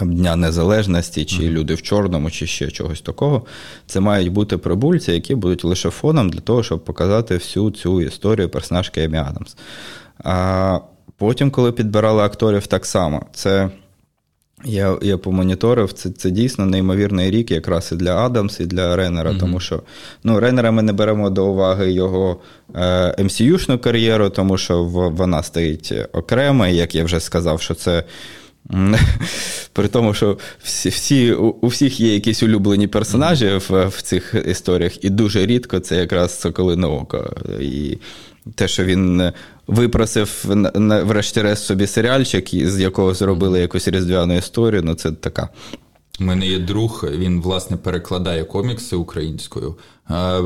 [0.00, 3.46] Дня Незалежності, чи люди в чорному, чи ще чогось такого.
[3.86, 8.48] Це мають бути прибульці, які будуть лише фоном для того, щоб показати всю цю історію
[8.48, 9.56] персонажки Емі Адамс.
[10.24, 10.78] А
[11.18, 13.26] Потім, коли підбирали акторів, так само.
[13.32, 13.70] Це
[14.64, 19.30] я я помоніторив, це це дійсно неймовірний рік, якраз і для Адамс, і для Рейнера,
[19.30, 19.40] mm-hmm.
[19.40, 19.82] тому що
[20.24, 22.40] ну, Рейнера ми не беремо до уваги його
[22.74, 27.74] е, MCU-шну ем кар'єру, тому що вона стоїть окремо, і як я вже сказав, що
[27.74, 28.04] це.
[29.72, 35.04] При тому, що всі, всі, у всіх є якісь улюблені персонажі в, в цих історіях,
[35.04, 37.36] і дуже рідко це якраз Соколине око.
[37.60, 37.98] І
[38.54, 39.32] те, що він
[39.68, 40.44] випросив
[41.04, 45.48] врешті-решт собі серіальчик, з якого зробили якусь різдвяну історію, ну це така.
[46.20, 49.74] У мене є друг, він власне перекладає комікси українською.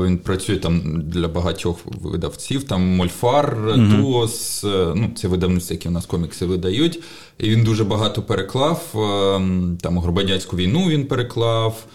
[0.05, 4.63] Він працює там для багатьох видавців, там Мольфар, mm Туос,
[4.95, 6.99] ну це видавництва, які у нас комікси видають.
[7.37, 8.81] І він дуже багато переклав.
[9.81, 11.85] Там Горбадянську війну він переклав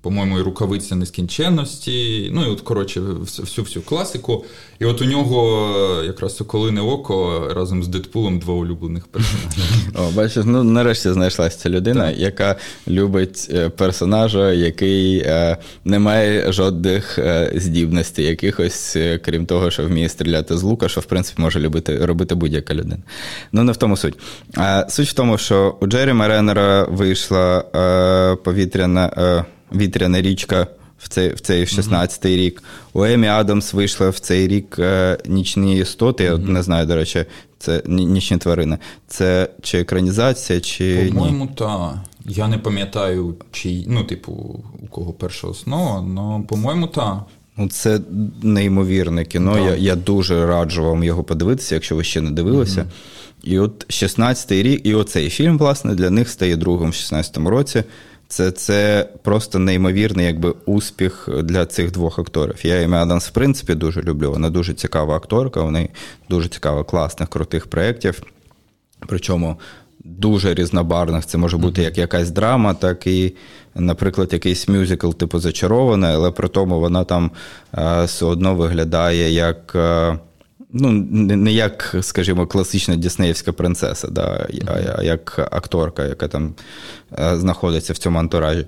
[0.00, 2.28] по-моєму, і рукавиця нескінченності.
[2.32, 4.44] Ну і от, коротше, всю всю класику.
[4.78, 9.64] І от у нього якраз Соколине око разом з Дедпулом два улюблених персонажів.
[9.94, 12.18] О, Бачиш, ну нарешті знайшлася ця людина, так.
[12.18, 12.56] яка
[12.88, 20.08] любить е, персонажа, який е, не має жодних е, здібностей, якихось, крім того, що вміє
[20.08, 23.02] стріляти з лука, що в принципі може любити робити будь-яка людина.
[23.52, 24.14] Ну, не в тому суть.
[24.56, 27.60] А Суть в тому, що у Джері Маренера вийшла
[28.44, 30.66] повітряна вітряна річка
[30.98, 32.62] в цей в цей 16-й рік.
[32.92, 36.24] У Емі Адамс вийшла в цей рік е, нічні істоти.
[36.24, 37.24] Я не знаю, до речі,
[37.58, 38.78] це нічні тварини.
[39.08, 41.10] Це чи екранізація, чи.
[41.14, 41.94] По-моєму, так.
[42.26, 44.32] Я не пам'ятаю, чи ну, типу,
[44.82, 47.18] у кого перша основа, але, по-моєму, так.
[47.56, 48.00] Ну, це
[48.42, 49.58] неймовірне кіно.
[49.58, 52.80] Я я дуже раджу вам його подивитися, якщо ви ще не дивилися.
[52.80, 53.50] Mm-hmm.
[53.52, 57.84] І от 16-й рік, і оцей фільм, власне, для них стає другим в 16-му році.
[58.32, 62.54] Це це просто неймовірний якби, успіх для цих двох акторів.
[62.62, 64.30] Я Емі Адамс, в принципі, дуже люблю.
[64.30, 65.88] Вона дуже цікава акторка, вона
[66.28, 68.22] дуже цікава, класних, крутих проєктів.
[69.06, 69.56] Причому
[70.04, 71.26] дуже різнобарних.
[71.26, 73.34] Це може бути як якась драма, так і,
[73.74, 77.30] наприклад, якийсь мюзикл, типу зачарована, але при тому вона там
[77.72, 79.76] а, все одно виглядає як.
[80.72, 86.54] Ну, не як, скажімо, класична Діснеївська принцеса, да, а як акторка, яка там
[87.18, 88.66] е, знаходиться в цьому антуражі.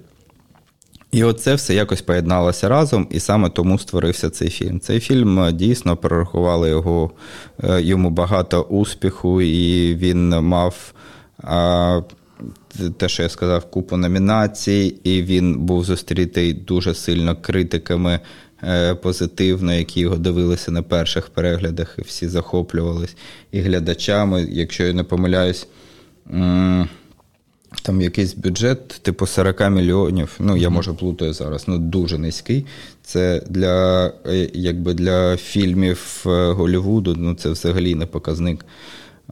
[1.12, 4.80] І оце все якось поєдналося разом, і саме тому створився цей фільм.
[4.80, 7.10] Цей фільм е, дійсно прорахували його,
[7.64, 10.94] е, йому багато успіху, і він мав.
[12.96, 18.20] Те, що я сказав, купу номінацій, і він був зустрітий дуже сильно критиками
[19.02, 23.16] позитивно, які його дивилися на перших переглядах, і всі захоплювались.
[23.52, 25.66] І глядачами, якщо я не помиляюсь,
[27.82, 30.36] там якийсь бюджет, типу 40 мільйонів.
[30.38, 32.66] Ну, я може плутаю зараз, ну дуже низький.
[33.02, 38.64] Це для е, якби для фільмів е, Голлівуду, ну це взагалі не показник.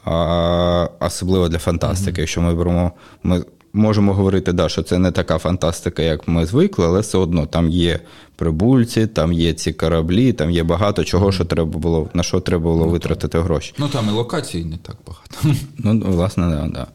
[0.04, 2.10] А, Особливо для фантастики.
[2.10, 2.20] Mm-hmm.
[2.20, 2.92] Якщо ми беремо,
[3.22, 7.46] ми можемо говорити, да, що це не така фантастика, як ми звикли, але все одно
[7.46, 8.00] там є
[8.36, 12.62] прибульці, там є ці кораблі, там є багато чого, що треба було, на що треба
[12.62, 13.74] було ну, витратити гроші.
[13.78, 15.58] Ну там і локацій не так багато.
[15.78, 16.86] Ну, власне, да, да.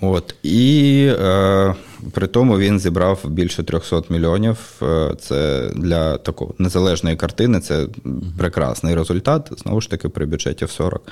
[0.00, 0.34] От.
[0.42, 1.74] І е,
[2.12, 4.58] при тому він зібрав більше 300 мільйонів.
[4.82, 7.86] Е, це для такої незалежної картини це
[8.38, 9.52] прекрасний результат.
[9.56, 11.02] Знову ж таки, при бюджеті в 40.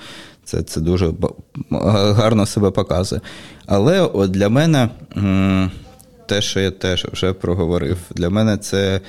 [0.45, 1.13] Це це дуже
[1.91, 3.21] гарно себе показує.
[3.67, 4.89] Але от для мене
[6.27, 9.01] те, що я теж вже проговорив, для мене це.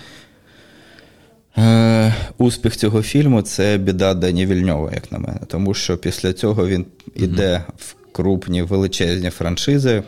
[1.58, 5.40] Е, успіх цього фільму це біда Дані Вільньова, як на мене.
[5.48, 10.04] Тому що після цього він іде в крупні величезні франшизи.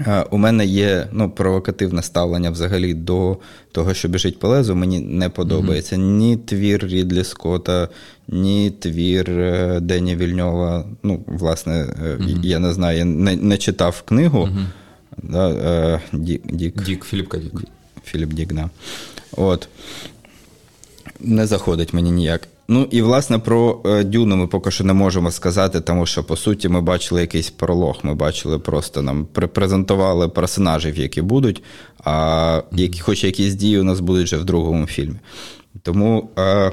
[0.00, 3.36] Е, у мене є ну, провокативне ставлення взагалі до
[3.72, 4.74] того, що біжить по лезу.
[4.74, 6.16] Мені не подобається mm-hmm.
[6.16, 7.88] ні твір Рідлі Скотта,
[8.28, 10.84] ні твір е, Дені Вільньова.
[11.02, 12.44] Ну, власне, mm-hmm.
[12.44, 14.38] я не знаю, я не не читав книгу.
[14.38, 14.66] Mm-hmm.
[15.22, 16.82] Да, Дік, Дік.
[16.82, 17.38] Дік, Філіп К.
[17.38, 17.52] Дік.
[18.04, 18.70] Філіп Дік, да.
[19.36, 19.68] От.
[21.20, 22.48] Не заходить мені ніяк.
[22.68, 26.36] Ну і власне про е, Дюну ми поки що не можемо сказати, тому що по
[26.36, 27.98] суті ми бачили якийсь пролог.
[28.02, 31.62] Ми бачили просто нам презентували персонажів, які будуть,
[32.04, 35.16] а які, хоч якісь дії у нас будуть вже в другому фільмі.
[35.82, 36.72] Тому е,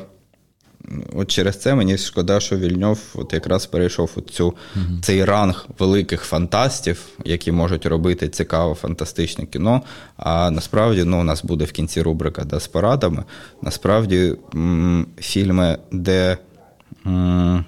[1.13, 5.65] от через це мені шкода, що Вільньов от якраз перейшов у цю, mm цей ранг
[5.79, 9.81] великих фантастів, які можуть робити цікаве фантастичне кіно.
[10.17, 13.23] А насправді ну, у нас буде в кінці рубрика да, з порадами.
[13.61, 16.37] Насправді м- фільми, де
[17.05, 17.65] м-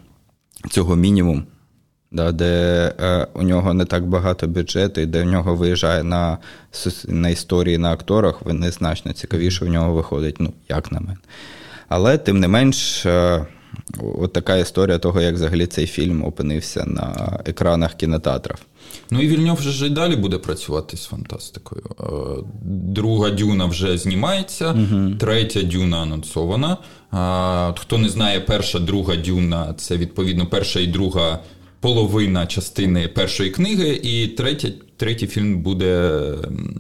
[0.69, 1.45] цього мінімум.
[2.11, 6.37] Да, Де е, у нього не так багато бюджету, і де в нього виїжджає на
[7.07, 11.17] на історії на акторах, вони значно цікавіше в нього виходить, ну, як на мене.
[11.87, 13.45] Але тим не менш, е,
[14.19, 18.57] от така історія того, як взагалі цей фільм опинився на екранах кінотеатрів.
[19.11, 21.83] Ну і Вільньов вже і далі буде працювати з фантастикою.
[21.99, 22.03] Е,
[22.71, 25.11] друга дюна вже знімається, угу.
[25.19, 26.77] третя дюна анонсована.
[27.77, 31.39] Хто не знає, перша, друга дюна це відповідно перша і друга
[31.79, 34.67] половина частини першої книги, і третя,
[34.97, 36.21] третій фільм буде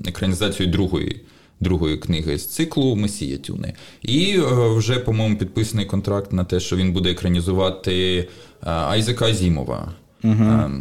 [0.05, 1.21] екранізацією другої.
[1.63, 3.73] Другої книги з циклу Месія Тюни.
[4.01, 8.25] І е, вже, по-моєму, підписаний контракт на те, що він буде екранізувати е,
[8.61, 9.93] Айзека Азімова.
[10.23, 10.71] Угу.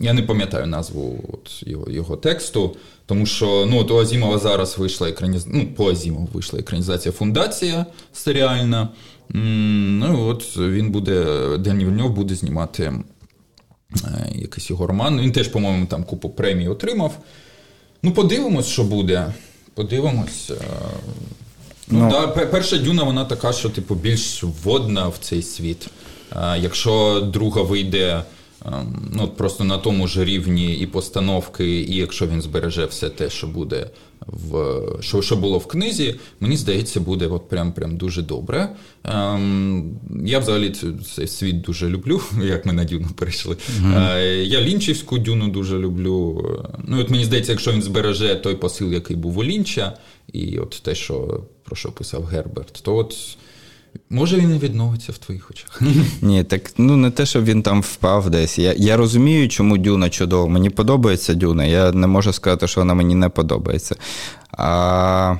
[0.00, 2.76] Я не пам'ятаю назву от його його тексту,
[3.06, 7.86] тому що ну, от у Азімова зараз вийшла екранізація, ну, по Азімову вийшла екранізація Фундація
[8.12, 8.88] серіальна.
[9.28, 11.24] Ну от Він буде,
[11.58, 13.02] Дені Вільньов буде знімати е,
[14.34, 15.20] якийсь його роман.
[15.20, 17.18] Він теж, по-моєму, там купу премій отримав.
[18.02, 19.32] Ну, подивимось, що буде.
[19.74, 20.50] Подивимось.
[20.50, 20.54] Е,
[21.88, 25.86] ну, ну да, Перша дюна, вона така, що типу, більш вводна в цей світ.
[26.36, 28.22] Е, якщо друга вийде.
[28.66, 33.30] Ем, ну, Просто на тому ж рівні і постановки, і якщо він збереже все те,
[33.30, 33.90] що буде
[34.26, 38.76] в що що було в книзі, мені здається, буде от прям прям дуже добре.
[39.04, 40.74] Ем, Я взагалі
[41.14, 43.54] цей світ дуже люблю, як ми на Дюну перейшли.
[43.54, 44.16] Mm-hmm.
[44.16, 46.44] Е, Я Лінчівську Дюну дуже люблю.
[46.84, 49.98] Ну, от Мені здається, якщо він збереже той посил, який був у Лінча,
[50.32, 53.36] і от те, що про що писав Герберт, то от.
[54.10, 55.82] Може він і відновиться в твоїх очах.
[56.22, 58.58] Ні, так ну не те, щоб він там впав десь.
[58.58, 60.48] Я я розумію, чому Дюна чудово.
[60.48, 61.64] Мені подобається Дюна.
[61.64, 63.96] Я не можу сказати, що вона мені не подобається.
[64.50, 65.36] А,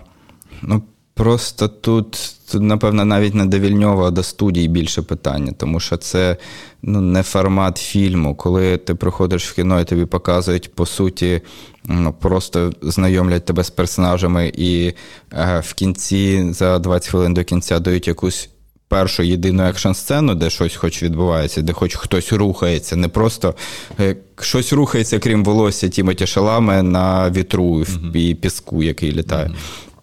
[0.63, 0.83] Ну,
[1.15, 6.37] Просто тут, напевно, навіть не до Вільньова, а до студії більше питання, тому що це
[6.83, 8.35] ну, не формат фільму.
[8.35, 11.41] Коли ти приходиш в кіно і тобі показують, по суті,
[11.85, 14.93] ну, просто знайомлять тебе з персонажами, і
[15.33, 18.49] е, в кінці за 20 хвилин до кінця дають якусь.
[18.89, 23.55] Першу єдину екшн-сцену, де щось хоч відбувається, де хоч хтось рухається, не просто
[24.01, 28.17] е, щось рухається, крім волосся Тімоті Шалами на вітру mm-hmm.
[28.17, 29.47] і піску, який літає.
[29.47, 29.94] Mm-hmm.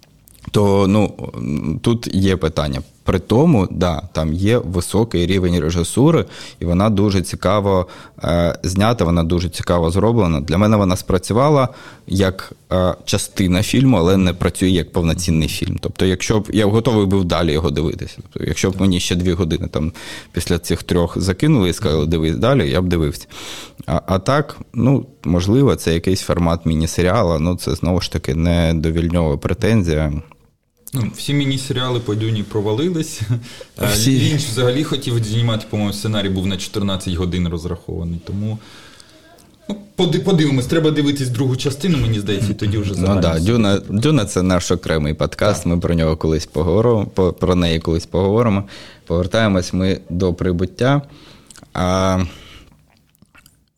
[0.51, 1.31] То ну
[1.81, 2.81] тут є питання.
[3.03, 6.25] При тому, да, там є високий рівень режисури,
[6.59, 7.87] і вона дуже цікаво
[8.23, 10.41] е, знята, вона дуже цікаво зроблена.
[10.41, 11.69] Для мене вона спрацювала
[12.07, 15.77] як е, частина фільму, але не працює як повноцінний фільм.
[15.81, 18.15] Тобто, якщо б я готовий був далі його дивитися.
[18.15, 19.91] Тобто, якщо б мені ще дві години там
[20.31, 23.27] після цих трьох закинули і сказали, дивись далі, я б дивився.
[23.85, 27.39] А а так, ну можливо, це якийсь формат міні-серіала.
[27.39, 30.13] Ну це знову ж таки не довільньова претензія.
[30.93, 33.21] Ну, Всі міні-серіали по Дюні провалились.
[33.93, 34.19] Всі...
[34.19, 38.21] Лінч взагалі хотів знімати, по-моєму, сценарій був на 14 годин розрахований.
[38.27, 38.59] Тому
[39.69, 39.75] ну,
[40.25, 44.41] подивимось, треба дивитись другу частину, мені здається, і тоді вже Ну да, Дюна Дюна це
[44.41, 45.63] наш окремий подкаст.
[45.63, 45.73] Так.
[45.73, 47.05] Ми про нього колись поговоримо,
[47.39, 48.63] про неї колись поговоримо.
[49.07, 51.01] Повертаємось ми до прибуття.
[51.73, 52.23] А,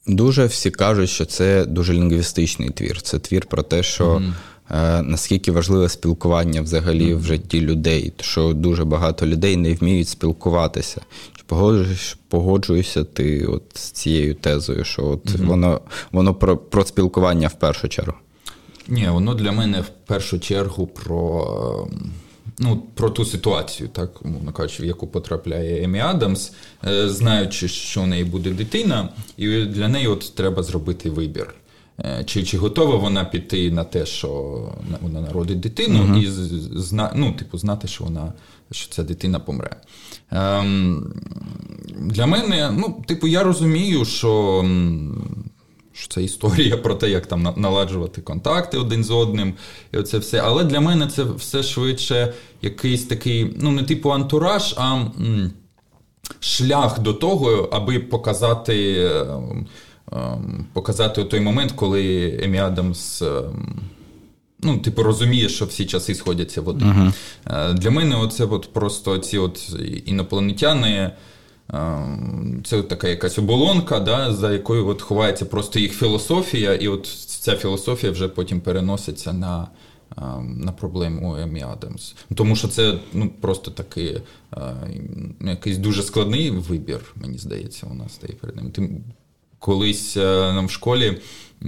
[0.07, 3.01] Дуже всі кажуть, що це дуже лінгвістичний твір.
[3.01, 4.05] Це твір про те, що.
[4.05, 4.33] Mm-hmm.
[4.71, 11.01] Е, наскільки важливе спілкування взагалі в житті людей, що дуже багато людей не вміють спілкуватися.
[11.35, 16.85] Чи погоджуєш, погоджуєшся ти от з цією тезою, що от mm воно воно про, про
[16.85, 18.13] спілкування в першу чергу?
[18.87, 21.87] Ні, воно для мене в першу чергу про.
[22.59, 26.51] Ну, про ту ситуацію, так мовно кажучи, в яку потрапляє Емі Адамс,
[26.87, 31.53] е, знаючи, що в неї буде дитина, і для неї от треба зробити вибір.
[31.99, 34.29] Е, чи чи готова вона піти на те, що
[35.01, 36.23] вона народить дитину, uh-huh.
[36.23, 36.27] і
[36.79, 38.33] зна, ну, типу, знати, що вона
[38.71, 39.75] що ця дитина помре.
[40.31, 41.13] Ем,
[41.99, 44.65] Для мене, ну, типу, я розумію, що
[45.93, 49.53] що це історія про те, як там наладжувати контакти один з одним,
[49.91, 50.39] і оце все.
[50.39, 55.51] Але для мене це все швидше якийсь такий, ну, не типу антураж, а м,
[56.39, 58.95] шлях до того, аби показати.
[59.05, 59.67] Ем, Ем,
[60.73, 63.21] показати той момент, коли Емі Адамс.
[63.21, 63.79] Ем,
[64.59, 66.87] ну, типу, розуміє, що всі часи сходяться в один.
[66.87, 67.73] Uh-huh.
[67.73, 69.75] Для мене оце от просто ці от
[70.05, 71.11] інопланетяни,
[71.73, 76.87] ем, це от така якась оболонка, да, за якою от ховається просто їх філософія, і
[76.87, 79.67] от ця філософія вже потім переноситься на
[80.41, 82.15] на проблему Емі Адамс.
[82.35, 84.21] Тому що це ну, просто такий
[85.41, 88.71] якийсь дуже складний вибір, мені здається, у нас стає перед ним.
[88.71, 89.03] Тим
[89.63, 91.17] колись е, нам в школі.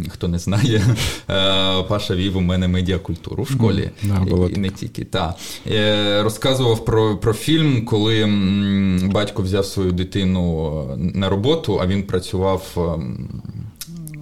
[0.10, 0.82] Хто не знає,
[1.30, 5.36] е, Паша вів у мене медіакультуру в школі mm, і не тільки та
[5.68, 8.26] е, розказував про про фільм, коли
[9.14, 12.62] батько взяв свою дитину на роботу, а він працював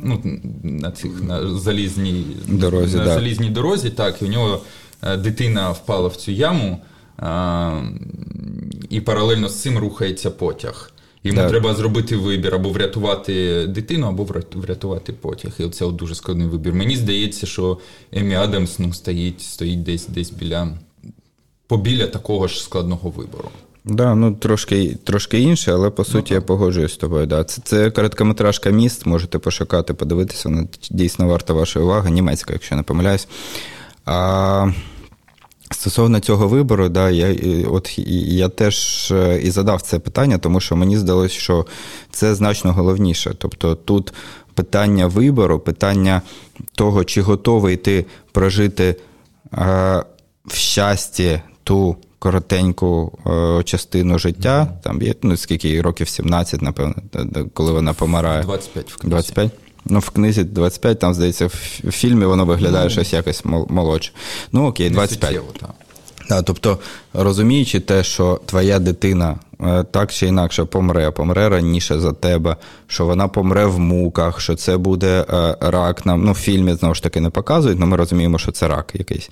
[0.04, 2.98] ну, на цих на залізній дорозі.
[2.98, 3.14] На да.
[3.14, 3.90] залізній дорозі.
[3.90, 4.62] Так, і у нього
[5.18, 6.82] дитина впала в цю яму.
[8.90, 10.93] і паралельно з цим рухається потяг.
[11.24, 11.50] Йому так.
[11.50, 15.52] треба зробити вибір або врятувати дитину, або врятувати потяг.
[15.60, 16.74] І це дуже складний вибір.
[16.74, 17.78] Мені здається, що
[18.12, 20.78] Емі Адамс ну, стоїть стоїть десь десь біля
[21.68, 23.50] побіля такого ж складного вибору.
[23.86, 27.26] Да, ну трошки трошки інше, але по суті ну, я погоджуюсь з тобою.
[27.26, 27.44] Да.
[27.44, 32.84] Це це короткометражка міст, можете пошукати, подивитися, вона дійсно варта вашої уваги, німецька, якщо не
[32.84, 33.28] помиляюсь.
[34.06, 34.72] А
[35.74, 37.36] Стосовно цього вибору, да, я
[37.68, 41.66] от я теж е, і задав це питання, тому що мені здалося, що
[42.12, 43.36] це значно головніше.
[43.38, 44.14] Тобто тут
[44.54, 46.22] питання вибору, питання
[46.76, 48.96] того, чи готовий ти прожити
[49.54, 50.04] е,
[50.46, 54.62] в щасті ту коротеньку е, частину життя.
[54.62, 54.84] Mm-hmm.
[54.84, 56.96] Там є ну, скільки років 17, напевно,
[57.54, 58.44] коли вона помирає.
[58.44, 59.10] 25 в книзі.
[59.10, 59.52] 25?
[59.86, 61.48] Ну, в книзі 25, там, здається,
[61.84, 62.92] в фільмі воно виглядає mm-hmm.
[62.92, 64.12] щось якось молодше.
[64.52, 65.32] Ну, окей, 25.
[65.32, 65.70] Суттєво, так.
[66.30, 66.80] Да, тобто,
[67.14, 72.56] розуміючи те, що твоя дитина е, так чи інакше помре, помре раніше за тебе,
[72.88, 76.06] що вона помре в муках, що це буде е, рак.
[76.06, 78.92] Нам ну, в фільмі знову ж таки не показують, але ми розуміємо, що це рак
[78.94, 79.30] якийсь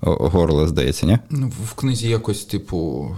[0.00, 1.18] горло, здається, ні?
[1.30, 3.10] Ну, в книзі якось, типу,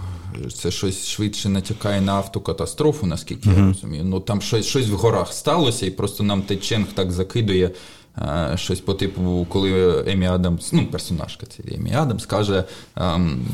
[0.53, 3.59] це щось швидше натякає на автокатастрофу, наскільки uh-huh.
[3.59, 4.03] я розумію.
[4.03, 7.71] Ну там щось щось в горах сталося, і просто нам Теченг так закидує.
[8.17, 12.63] Е, щось по типу, коли Емі Адамс, ну, персонажка це Емі Адамс, каже.
[12.95, 13.45] Ем,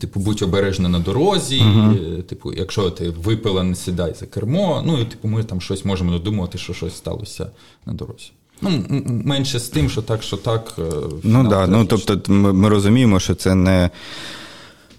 [0.00, 2.22] типу, будь обережна на дорозі, uh-huh.
[2.22, 4.82] типу, якщо ти випила, не сідай за кермо.
[4.86, 7.50] Ну і типу, ми там щось можемо додумувати, що щось сталося
[7.86, 8.30] на дорозі.
[8.62, 8.84] Ну,
[9.24, 10.74] менше з тим, що так, що так.
[10.78, 10.82] Е,
[11.22, 11.66] ну так, да.
[11.66, 13.90] ну тобто ми, ми розуміємо, що це не.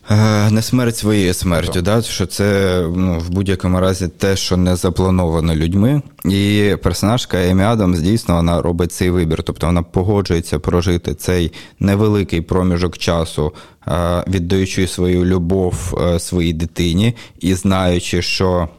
[0.10, 4.76] Е, не смерть своєю смертю, да, що це ну, в будь-якому разі те, що не
[4.76, 6.02] заплановано людьми.
[6.26, 9.44] І персонажка Емі Адамс дійсно вона робить цей вибір.
[9.44, 13.54] Тобто вона погоджується прожити цей невеликий проміжок часу,
[13.88, 18.70] е, віддаючи свою любов е, своїй дитині і знаючи, що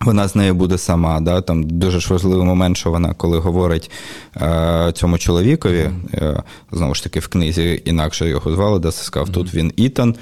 [0.00, 1.20] вона з нею буде сама.
[1.20, 1.40] Да?
[1.40, 3.90] Там дуже ж важливий момент, що вона, коли говорить
[4.36, 6.42] е, цьому чоловікові, е,
[6.72, 10.14] знову ж таки, в книзі інакше його звали, де сказав, тут він Ітан,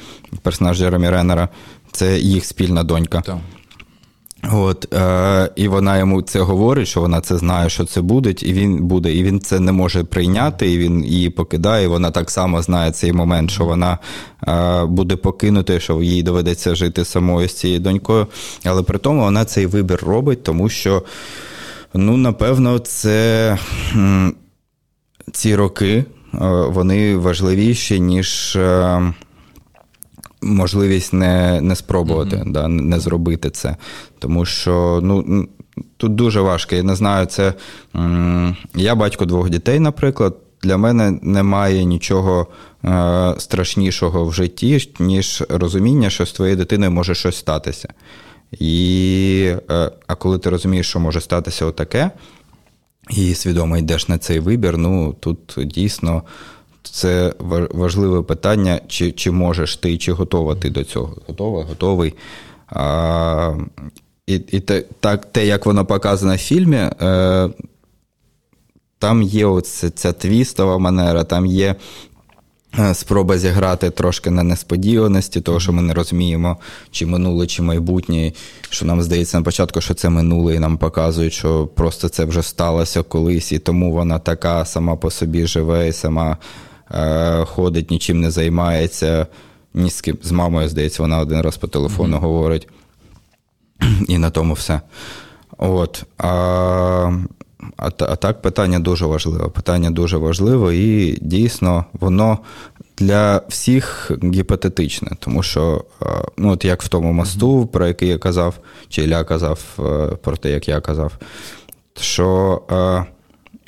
[0.42, 1.48] персонаж Джеремі Реннера,
[1.92, 3.20] це їх спільна донька.
[3.20, 3.36] Так.
[4.52, 8.52] От, е, І вона йому це говорить, що вона це знає, що це буде, і
[8.52, 11.84] він буде, і він це не може прийняти, і він її покидає.
[11.84, 13.98] і Вона так само знає цей момент, що вона
[14.48, 18.26] е, буде покинути, що їй доведеться жити самою з цією донькою.
[18.64, 21.02] Але при тому вона цей вибір робить, тому що,
[21.94, 23.58] ну, напевно, це
[25.32, 26.04] ці роки е,
[26.68, 28.56] вони важливіші, ніж.
[28.56, 29.14] Е,
[30.44, 32.52] можливість не не спробувати, mm-hmm.
[32.52, 33.76] да, не зробити це.
[34.18, 35.48] Тому що ну,
[35.96, 36.74] тут дуже важко.
[36.74, 37.54] Я не знаю, це
[38.74, 40.36] я батько двох дітей, наприклад.
[40.62, 42.46] Для мене немає нічого
[42.84, 47.88] е, страшнішого в житті, ніж розуміння, що з твоєю дитиною може щось статися.
[48.52, 52.10] І, е, А коли ти розумієш, що може статися отаке,
[53.10, 56.22] і свідомо йдеш на цей вибір, ну тут дійсно
[56.90, 57.34] це
[57.70, 61.16] важливе питання, чи чи можеш ти, чи готова ти до цього.
[61.26, 62.14] Готова, готовий.
[62.68, 63.54] А,
[64.26, 67.48] І і те, так, те, як воно показано в фільмі, е,
[68.98, 71.76] там є оця, ця твістова манера, там є.
[72.78, 76.56] Е, спроба зіграти трошки на несподіваності, того, що ми не розуміємо,
[76.90, 78.32] чи минуле, чи майбутнє.
[78.70, 82.42] Що нам здається на початку, що це минуле, і нам показують, що просто це вже
[82.42, 86.36] сталося колись, і тому вона така сама по собі живе і сама
[87.44, 89.26] ходить, нічим не займається.
[89.74, 92.20] Ні з ким з мамою, здається, вона один раз по телефону mm-hmm.
[92.20, 92.68] говорить.
[94.08, 94.80] І на тому все.
[95.58, 96.04] От.
[96.18, 96.28] А,
[97.76, 99.48] а а, так питання дуже важливе.
[99.48, 102.38] Питання дуже важливе, і дійсно воно
[102.98, 106.06] для всіх гіпотетичне, тому що, е,
[106.36, 108.54] ну, от як в тому мосту, про який я казав,
[108.88, 111.12] чи Ілля казав, е, про те, як я казав,
[112.00, 112.62] що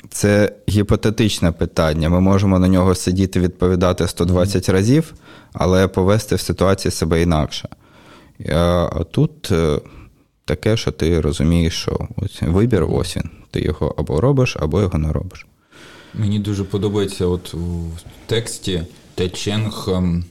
[0.09, 2.09] це гіпотетичне питання.
[2.09, 5.13] Ми можемо на нього сидіти, відповідати 120 разів,
[5.53, 7.69] але повести в ситуації себе інакше.
[8.49, 9.79] А тут е,
[10.45, 13.29] таке, що ти розумієш, що ось вибір ось він.
[13.51, 15.47] Ти його або робиш, або його не робиш.
[16.13, 17.83] Мені дуже подобається от у
[18.25, 18.83] тексті
[19.15, 20.23] Теченг ем,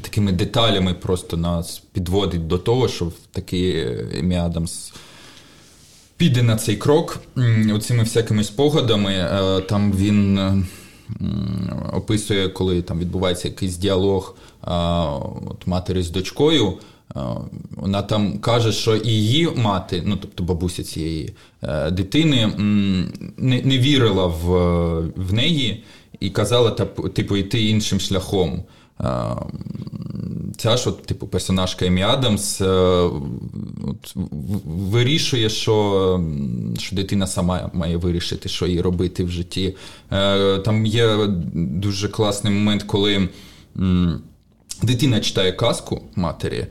[0.00, 3.86] такими деталями просто нас підводить до того, що такий
[4.18, 4.92] Емі Адамс
[6.24, 7.20] піде на цей крок
[7.74, 9.12] оцими всякими спогадами.
[9.12, 10.38] Е, там він
[11.92, 14.36] описує, коли там відбувається якийсь діалог
[15.50, 16.78] от матері з дочкою.
[17.70, 22.46] Вона там каже, що її мати, ну тобто бабуся цієї е, дитини,
[23.36, 24.48] не не вірила в
[25.16, 25.84] в неї
[26.20, 26.70] і казала,
[27.14, 28.62] типу, йти іншим шляхом.
[30.56, 32.66] Ця ж, от, типу, персонажка Емі Адамс е,
[33.84, 34.14] от,
[34.64, 36.20] вирішує, що
[36.78, 39.76] що дитина сама має вирішити, що їй робити в житті.
[40.12, 41.16] Е, там є
[41.54, 43.28] дуже класний момент, коли.
[44.82, 46.66] Дитина читає казку матері,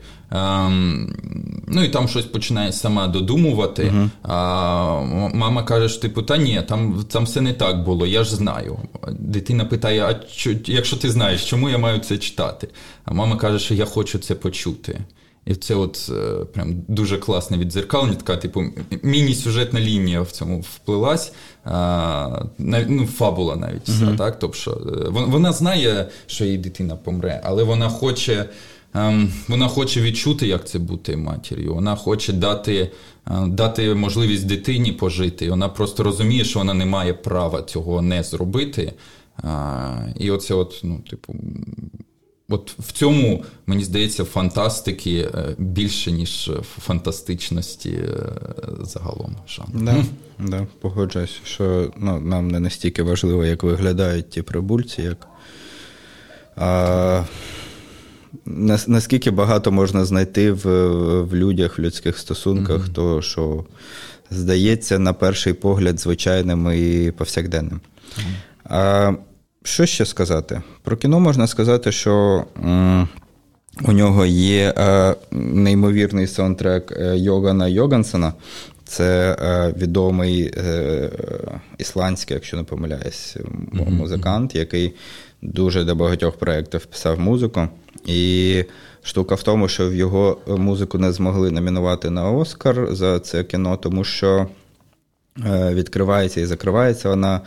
[1.68, 3.82] ну і там щось починає сама додумувати.
[3.82, 4.10] Uh-huh.
[4.22, 5.00] А
[5.34, 8.78] Мама каже, що типу, та ні, там там все не так було, я ж знаю.
[9.18, 12.68] Дитина питає: а чо, якщо ти знаєш, чому я маю це читати?
[13.04, 15.00] А мама каже, що я хочу це почути.
[15.46, 18.64] І це от е, прям дуже класне віддзеркалення, така, типу,
[19.02, 21.32] міні-сюжетна лінія в цьому вплилась,
[21.64, 23.88] а, ну, фабула навіть.
[23.88, 24.16] Uh-huh.
[24.16, 24.38] так?
[24.38, 24.80] Тобто,
[25.10, 28.46] Вона знає, що її дитина помре, але вона хоче ем,
[29.48, 31.74] вона хоче відчути, як це бути матір'ю.
[31.74, 32.90] Вона хоче дати
[33.26, 35.50] е, дати можливість дитині пожити.
[35.50, 38.92] Вона просто розуміє, що вона не має права цього не зробити.
[39.36, 41.34] А, І оце, от, ну, типу,
[42.48, 48.08] От в цьому, мені здається, фантастики е, більше, ніж фантастичності е,
[48.80, 49.36] загалом.
[49.74, 50.04] Да,
[50.38, 55.28] да, Погоджуюсь, що ну, нам не настільки важливо, як виглядають ті прибульці, як.
[56.56, 57.24] А,
[58.86, 60.88] Наскільки багато можна знайти в
[61.22, 62.92] в людях, в людських стосунках, mm-hmm.
[62.92, 63.64] то що
[64.30, 67.80] здається, на перший погляд, звичайним і повсякденним.
[67.80, 68.22] Mm-hmm.
[68.64, 69.12] А,
[69.62, 70.62] що ще сказати?
[70.82, 73.08] Про кіно можна сказати, що м,
[73.84, 78.32] у нього є е, неймовірний саундтрек е, Йогана Йогансона.
[78.84, 81.10] Це е, відомий е,
[81.78, 83.36] ісландський, якщо не помиляюсь,
[83.72, 84.94] музикант, який
[85.42, 87.68] дуже до багатьох проєктів писав музику.
[88.06, 88.64] І
[89.02, 94.04] штука в тому, що його музику не змогли номінувати на Оскар за це кіно, тому
[94.04, 94.46] що
[95.46, 97.40] е, відкривається і закривається вона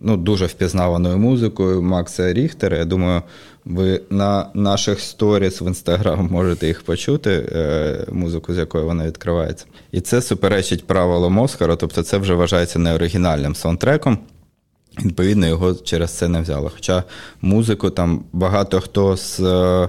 [0.00, 2.76] ну, дуже впізнаваною музикою Макса Ріхтера.
[2.76, 3.22] Я думаю,
[3.64, 9.66] ви на наших сторіс в інстаграм можете їх почути, е, музику, з якою вона відкривається.
[9.92, 14.18] І це суперечить правилам Оскара, тобто це вже вважається неоригінальним саундтреком.
[15.04, 16.70] Відповідно, його через це не взяли.
[16.74, 17.04] Хоча
[17.42, 19.88] музику там багато хто з е,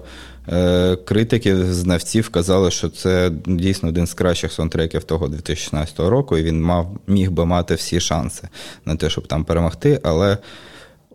[0.51, 6.43] Е, критики, знавців казали, що це дійсно один з кращих саундтреків того 2016 року, і
[6.43, 8.47] він мав міг би мати всі шанси
[8.85, 9.99] на те, щоб там перемогти.
[10.03, 10.37] Але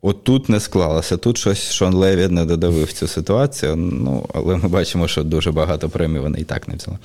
[0.02, 1.16] от тут не склалося.
[1.16, 3.76] Тут щось Шон Леві не додавив цю ситуацію.
[3.76, 6.98] Ну, але ми бачимо, що дуже багато премій вони і так не взяли.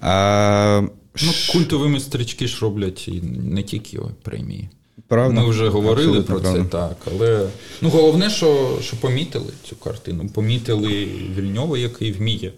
[0.00, 0.82] А,
[1.22, 4.68] Ну, Культовими стрічки ж роблять і не тільки премії.
[5.12, 5.40] Правда?
[5.40, 6.62] Ми вже говорили Абсолютно про правда.
[6.62, 6.96] це, так.
[7.14, 7.48] Але
[7.80, 10.28] ну, головне, що що помітили цю картину.
[10.34, 12.52] Помітили Вільньова, який вміє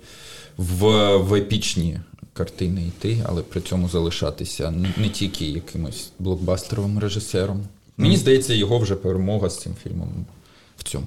[0.57, 2.00] в в епічні
[2.32, 7.62] картини йти, але при цьому залишатися не тільки якимось блокбастеровим режисером.
[7.96, 10.26] Мені здається, його вже перемога з цим фільмом
[10.78, 11.07] в цьому.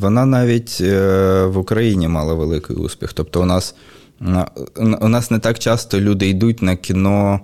[0.00, 3.12] Вона навіть е, в Україні мала великий успіх.
[3.12, 3.74] Тобто, у нас
[5.00, 7.40] у нас не так часто люди йдуть на кіно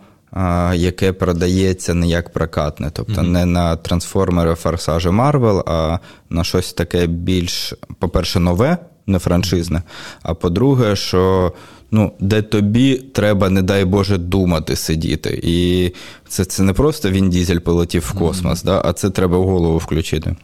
[0.75, 3.29] яке продається не як прокатне, тобто mm-hmm.
[3.29, 5.99] не на трансформери, форсажі Марвел, а
[6.31, 9.83] на щось таке більш, по-перше, нове, не франшизне.
[10.23, 11.53] А по-друге, що
[11.91, 15.41] ну, де тобі треба, не дай Боже, думати сидіти.
[15.43, 15.93] І
[16.29, 18.67] це це не просто він дізель полетів в космос, mm-hmm.
[18.67, 20.37] да, а це треба в голову включити.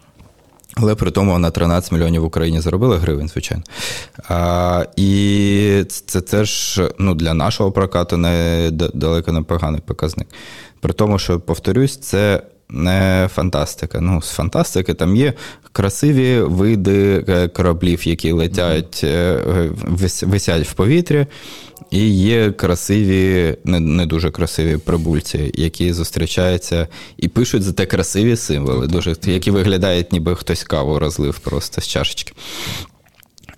[0.77, 3.63] Але при тому вона 13 мільйонів в Україні заробила гривень, звичайно.
[4.29, 10.29] А, І це теж ну, для нашого прокату не далеко не поганий показник.
[10.81, 14.01] При тому, що, повторюсь, це не фантастика.
[14.01, 15.33] Ну, З фантастики там є
[15.73, 20.27] красиві види е, кораблів, які летять, mm-hmm.
[20.27, 21.27] висять в повітрі.
[21.93, 28.37] І є красиві, не не дуже красиві прибульці, які зустрічаються і пишуть за те красиві
[28.37, 32.33] символи, дуже, які виглядають, ніби хтось каву розлив просто з чашечки.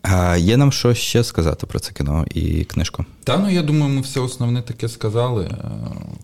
[0.02, 3.04] А Є нам що ще сказати про це кіно і книжку?
[3.24, 5.50] Та ну я думаю, ми все основне таке сказали.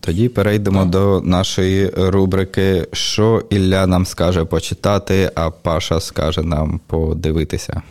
[0.01, 0.91] Тоді перейдемо так.
[0.91, 7.83] до нашої рубрики, що Ілля нам скаже почитати, а Паша скаже нам подивитися.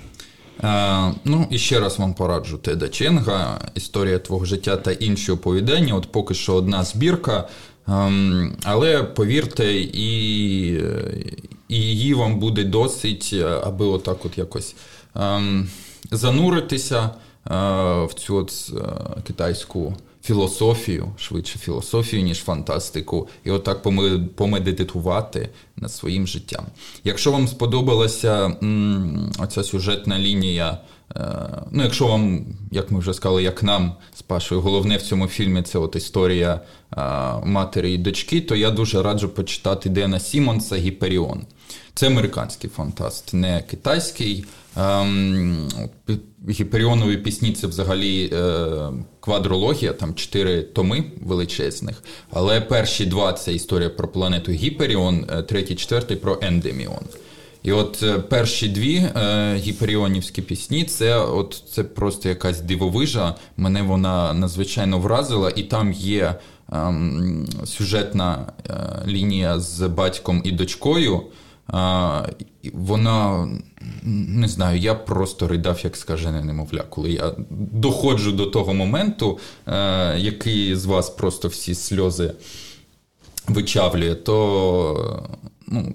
[0.64, 5.96] Е, ну і ще раз вам пораджу Теда Ченга, історія твого життя та інші оповідання.
[5.96, 7.48] От поки що одна збірка.
[7.88, 8.12] Е,
[8.64, 10.84] але повірте, і
[11.70, 14.76] і її вам буде досить, аби отак от якось
[15.16, 15.42] е,
[16.12, 17.10] зануритися е,
[18.06, 19.96] в цю от е, китайську
[20.30, 23.82] філософію, швидше філософію, ніж фантастику, і отак
[24.36, 26.66] помедитувати над своїм життям.
[27.04, 30.78] Якщо вам сподобалася м, оця сюжетна лінія
[31.72, 35.62] Ну, якщо вам, як ми вже сказали, як нам з Пашою, головне в цьому фільмі
[35.62, 36.62] це от історія
[37.44, 41.46] матері і дочки, то я дуже раджу почитати Дена Сімонса Гіперіон.
[42.00, 44.46] Це американський фантаст, не китайський.
[44.78, 45.70] Ем,
[46.50, 48.90] Гіперіонові пісні це взагалі е,
[49.20, 52.04] квадрологія, там чотири томи величезних.
[52.32, 57.04] Але перші два це історія про планету Гіперіон, е, третій, четвертий про Ендеміон.
[57.64, 63.36] І от е, перші дві е, гіперіонівські пісні, це от це просто якась дивовижа.
[63.58, 66.36] Мене вона надзвичайно вразила, і там є
[66.74, 66.94] е,
[67.66, 68.54] сюжетна
[69.08, 71.22] лінія з батьком і дочкою.
[72.74, 73.50] Вона
[74.04, 80.20] не знаю, я просто ридав, як скажене немовля, коли я доходжу до того моменту, е,
[80.20, 82.34] який з вас просто всі сльози
[83.48, 85.30] вичавлює, то
[85.68, 85.94] ну,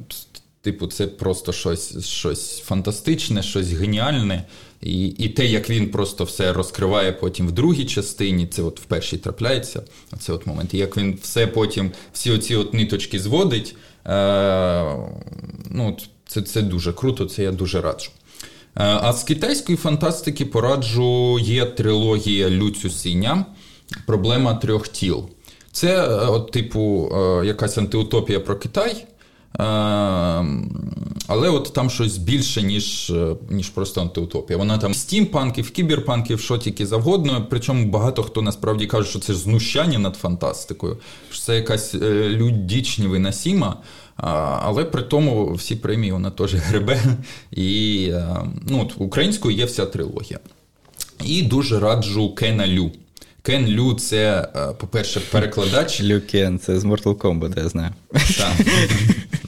[0.63, 4.45] типу, це просто щось щось фантастичне, щось геніальне.
[4.81, 8.85] І і те, як він просто все розкриває потім в другій частині, це от в
[8.85, 10.75] першій трапляється, оце от момент.
[10.75, 13.77] І як він все потім, всі оці от ниточки зводить.
[14.07, 14.97] Е,
[15.71, 15.97] ну,
[16.27, 18.11] Це це дуже круто, це я дуже раджу.
[18.41, 23.47] Е, а з китайської фантастики пораджу є трилогія Люцю Сіня
[24.07, 25.29] Проблема трьох тіл.
[25.73, 27.13] Це, е, от, типу,
[27.45, 29.07] якась антиутопія про Китай.
[31.27, 33.13] Але от там щось більше, ніж
[33.51, 34.59] ніж просто антиутопія.
[34.59, 37.47] Вона там стімпанків, кіберпанків, що тільки завгодно.
[37.51, 40.99] Причому багато хто насправді каже, що це знущання над фантастикою,
[41.31, 43.77] що це якась е, людічнівина сіма.
[44.17, 47.03] Але при тому всі премії вона теж гребе.
[47.53, 48.37] І е,
[48.69, 50.39] ну, от, українською є вся трилогія.
[51.25, 52.91] І дуже раджу Кена Лю.
[53.43, 56.03] Кен Лю це, е, по-перше, перекладач.
[56.03, 57.91] Лю Кен, це з Mortal Kombat, я знаю.
[58.13, 58.67] Так.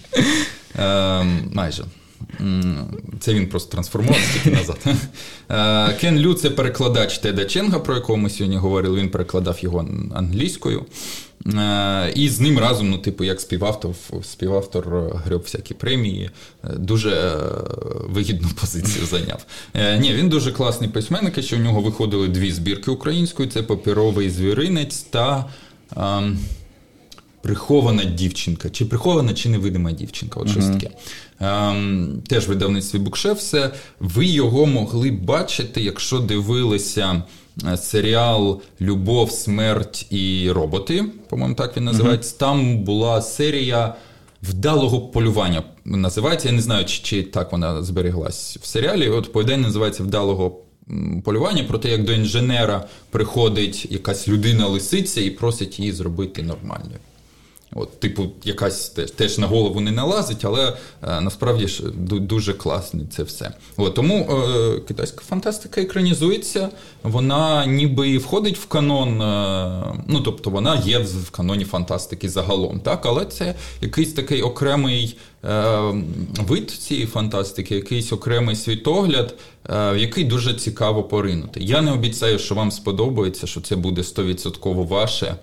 [0.79, 1.85] Ем, майже.
[3.21, 4.79] Це він просто трансформувався тільки назад.
[5.51, 9.01] Е, Кен Лю це перекладач Теда Ченга, про якого ми сьогодні говорили.
[9.01, 10.85] Він перекладав його англійською.
[11.47, 14.89] Е, і з ним разом, ну, типу, як співавтор, співавтор
[15.25, 16.31] греб всякі премії,
[16.65, 17.39] е, дуже
[18.09, 19.47] вигідну позицію зайняв.
[20.01, 25.03] Ні, він дуже класний письменник, що в нього виходили дві збірки української: це папіровий звіринець
[25.03, 25.45] та.
[25.97, 26.39] Ем,
[27.47, 30.41] прихована дівчинка, чи прихована, чи невидима дівчинка.
[30.41, 30.91] От щось таке.
[31.41, 33.73] Ем, Теж видавництві Букшефсе.
[34.01, 37.23] Ви його могли бачити, якщо дивилися
[37.73, 41.05] е, серіал Любов, смерть і роботи.
[41.29, 42.35] По-моєму, так він називається.
[42.35, 43.95] uh Там була серія.
[44.43, 46.49] Вдалого полювання називається.
[46.49, 49.09] Я не знаю, чи чи так вона збереглась в серіалі.
[49.09, 50.61] От повідень називається Вдалого
[51.25, 56.99] полювання про те, як до інженера приходить якась людина-лисиця і просить її зробити нормальною.
[57.75, 63.01] От, Типу, якась теж, теж на голову не налазить, але е, насправді ж дуже класне
[63.11, 63.53] це все.
[63.77, 66.69] От, Тому е, китайська фантастика екранізується,
[67.03, 72.81] вона ніби і входить в канон, е, ну тобто вона є в каноні фантастики загалом,
[72.81, 75.81] так, але це якийсь такий окремий е,
[76.49, 79.35] вид цієї фантастики, якийсь окремий світогляд,
[79.71, 81.61] е, в який дуже цікаво поринути.
[81.61, 85.37] Я не обіцяю, що вам сподобається, що це буде 100% ваше.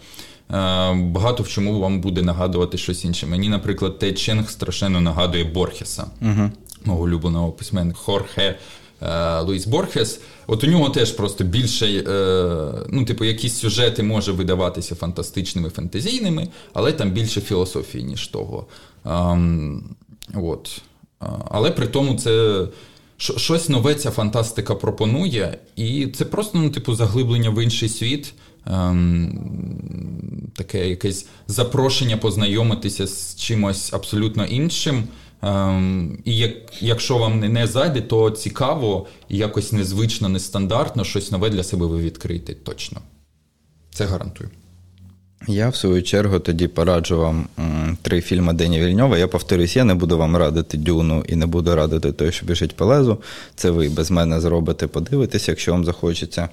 [0.52, 3.28] Е, багато в чому вам буде нагадувати щось інше.
[3.28, 6.50] Мені, наприклад, Тед Ченг страшенно нагадує Борхеса, uh
[6.86, 8.56] мого улюбленого письменника Хорхе.
[9.02, 14.32] Е, Луїс Борхес, от у нього теж просто більше, е, ну, типу, якісь сюжети може
[14.32, 18.66] видаватися фантастичними, фантазійними, але там більше філософії, ніж того.
[19.06, 19.96] Ем,
[20.34, 20.82] от.
[21.50, 22.66] Але при тому це
[23.18, 28.34] щось нове ця фантастика пропонує, і це просто ну, типу, заглиблення в інший світ
[28.66, 35.03] ем, таке якесь запрошення познайомитися з чимось абсолютно іншим.
[35.41, 41.32] Ем, і як, якщо вам не, не зайде, то цікаво і якось незвично, нестандартно щось
[41.32, 43.01] нове для себе ви відкриєте точно.
[43.91, 44.49] Це гарантую.
[45.48, 47.48] Я, в свою чергу, тоді пораджу вам
[48.02, 49.18] три фільми Дені Вільньова.
[49.18, 52.76] Я повторюсь, я не буду вам радити Дюну і не буду радити той, що біжить
[52.76, 53.18] по лезу.
[53.56, 56.50] Це ви без мене зробите, подивитесь, якщо вам захочеться.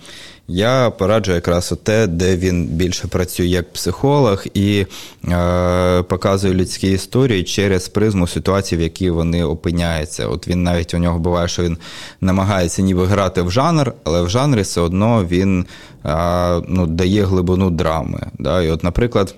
[0.49, 4.87] Я пораджу якраз те, де він більше працює як психолог і
[5.29, 10.27] е, показує людські історії через призму ситуацій, в якій вони опиняються.
[10.27, 11.79] От він навіть у нього буває, що він
[12.21, 15.67] намагається ніби грати в жанр, але в жанрі все одно він
[16.05, 18.27] е, ну, дає глибину драми.
[18.39, 18.63] Да?
[18.63, 19.35] І от, наприклад.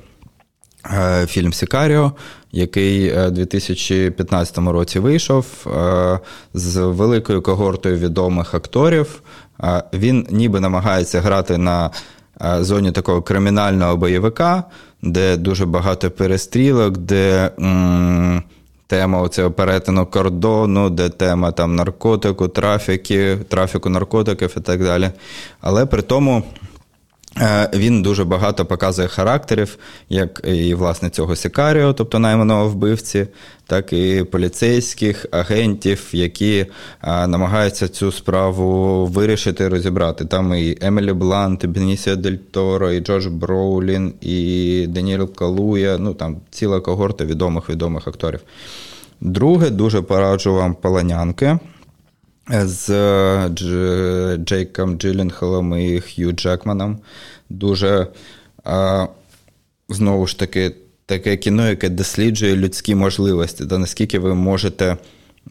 [0.90, 2.12] Е, фільм Сікаріо,
[2.52, 6.18] який у 2015 році вийшов е,
[6.54, 9.22] з великою когортою відомих акторів.
[9.92, 11.90] Він ніби намагається грати на
[12.60, 14.64] зоні такого кримінального бойовика,
[15.02, 17.50] де дуже багато перестрілок, де
[18.86, 25.10] тема оцього перетину кордону, де тема там наркотику, трафіки, трафіку наркотиків і так далі.
[25.60, 26.42] Але при тому.
[27.40, 29.78] Е, він дуже багато показує характерів,
[30.08, 33.26] як і власне цього Сікаріо, тобто найманого вбивці,
[33.66, 36.66] так і поліцейських агентів, які
[37.00, 40.24] а, намагаються цю справу вирішити, розібрати.
[40.24, 45.98] Там і Емілі Блант, і Бенісіо Дель Торо, і Джордж Броулін, і Даніель Калуя.
[45.98, 48.40] Ну там ціла когорта відомих відомих акторів.
[49.20, 51.58] Друге, дуже пораджу вам Паланянки.
[52.50, 52.88] З
[54.36, 56.98] Джейком Джилленхелом і Хью Джекманом.
[57.48, 58.06] Дуже
[59.88, 60.74] знову ж таки
[61.06, 64.96] таке кіно, яке досліджує людські можливості, та наскільки ви можете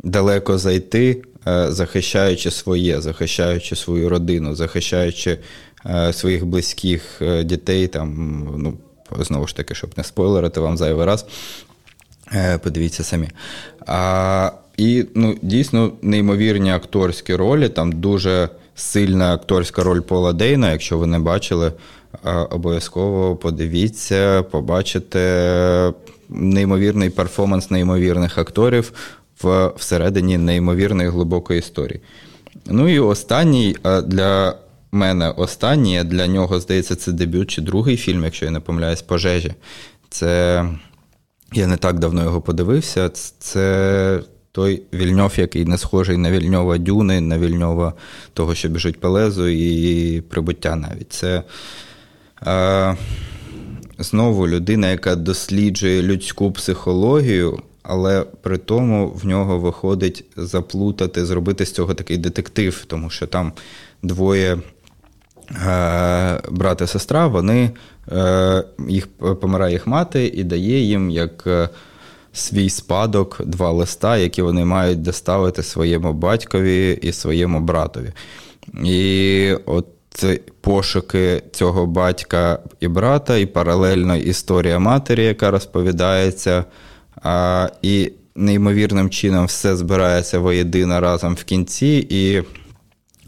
[0.03, 5.37] далеко зайти, е, захищаючи своє, захищаючи свою родину, захищаючи
[5.85, 8.13] е, своїх близьких е, дітей, там,
[8.57, 8.77] ну,
[9.19, 11.25] знову ж таки, щоб не спойлерити вам зайвий раз.
[12.63, 13.29] Подивіться самі.
[13.87, 17.69] А, І ну, дійсно неймовірні акторські ролі.
[17.69, 21.71] Там дуже сильна акторська роль Пола Дейна, якщо ви не бачили
[22.49, 25.93] обов'язково подивіться, побачите
[26.29, 28.93] неймовірний перформанс неймовірних акторів
[29.43, 32.01] в всередині неймовірної глибокої історії.
[32.65, 34.55] Ну і останній для
[34.91, 39.53] мене останній, для нього, здається, це дебют чи другий фільм, якщо я не помиляюсь, пожежі.
[40.09, 40.65] Це
[41.53, 43.09] я не так давно його подивився.
[43.39, 44.19] Це
[44.51, 47.93] той Вільньов, який не схожий на Вільньова Дюни, на Вільньова
[48.33, 51.13] того, що біжить Пелезу, і прибуття навіть.
[51.13, 51.43] Це
[54.03, 61.71] Знову людина, яка досліджує людську психологію, але при тому в нього виходить заплутати, зробити з
[61.71, 63.53] цього такий детектив, тому що там
[64.03, 64.57] двоє
[65.67, 67.71] е, брат і сестра, вони
[68.11, 69.07] е, їх
[69.41, 71.69] помирає їх мати і дає їм як е,
[72.33, 78.11] свій спадок два листа, які вони мають доставити своєму батькові і своєму братові.
[78.83, 79.87] І от
[80.61, 86.65] пошуки цього батька і брата, і паралельно історія матері, яка розповідається,
[87.21, 92.41] а, і неймовірним чином все збирається воєдино разом в кінці, і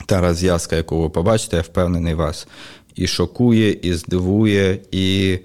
[0.06, 2.48] та розв'язка, яку ви побачите, я впевнений вас,
[2.96, 5.38] і шокує, і здивує, і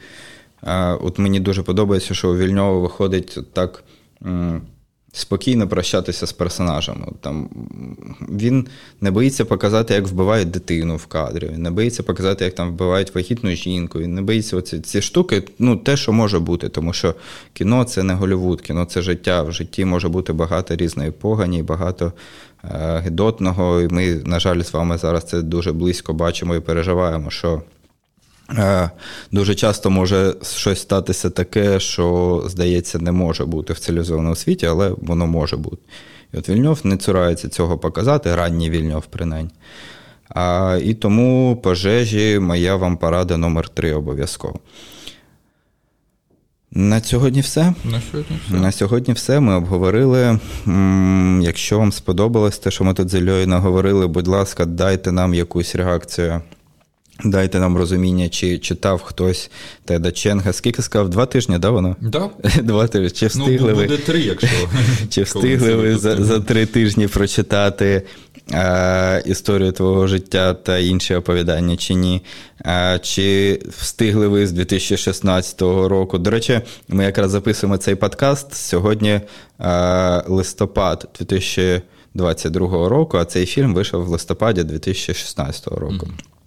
[1.01, 3.85] от мені дуже подобається, що у Вільньова виходить так
[5.13, 7.07] спокійно прощатися з персонажем.
[7.21, 7.49] Там,
[8.29, 8.67] Він
[9.01, 13.51] не боїться показати, як вбивають дитину в кадрі, не боїться показати, як там вбивають вагітну
[13.51, 13.99] жінку.
[13.99, 17.15] Він не боїться оці, ці штуки, ну, те, що може бути, тому що
[17.53, 19.43] кіно це не Голівуд, кіно це життя.
[19.43, 22.13] В житті може бути багато різної погані, багато
[22.65, 23.81] е, гидотного.
[23.81, 27.63] І ми, на жаль, з вами зараз це дуже близько бачимо і переживаємо, що.
[28.51, 28.91] Е,
[29.33, 34.93] дуже часто може щось статися таке, що, здається, не може бути в цивілізованому світі, але
[34.97, 35.83] воно може бути.
[36.35, 39.51] І от Вільньов не цурається цього показати, ранній Вільньов, принаймні.
[40.29, 44.61] А, І тому пожежі моя вам порада номер три обов'язково.
[46.71, 47.75] На сьогодні все.
[47.85, 48.57] На сьогодні все.
[48.57, 49.41] На сьогодні все.
[49.41, 50.39] Ми обговорили.
[51.43, 55.75] Якщо вам сподобалось те, що ми тут з Ільою наговорили, будь ласка, дайте нам якусь
[55.75, 56.41] реакцію
[57.25, 59.51] Дайте нам розуміння, чи читав хтось
[59.85, 60.53] Теда Ченга.
[60.53, 61.09] Скільки сказав?
[61.09, 61.97] Два тижні, да, воно?
[62.01, 62.31] Да.
[62.63, 63.11] Два тижні.
[63.11, 64.49] Чи ну, встигли ну, буде три, якщо.
[65.09, 68.03] Чи встигли ви за, за три тижні прочитати
[68.53, 72.23] а, історію твого життя та інші оповідання, чи ні?
[72.65, 76.19] А, Чи встигли ви з 2016 року?
[76.19, 79.21] До речі, ми якраз записуємо цей подкаст сьогодні
[79.59, 86.07] а, листопад 2022 року, а цей фільм вийшов в листопаді 2016 року.
[86.07, 86.38] Mm-hmm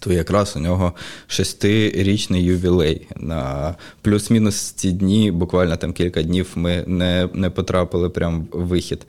[0.00, 0.92] то якраз у нього
[1.26, 3.06] шестирічний ювілей.
[3.16, 9.06] На плюс-мінус ці дні, буквально там кілька днів, ми не не потрапили прямо в вихід.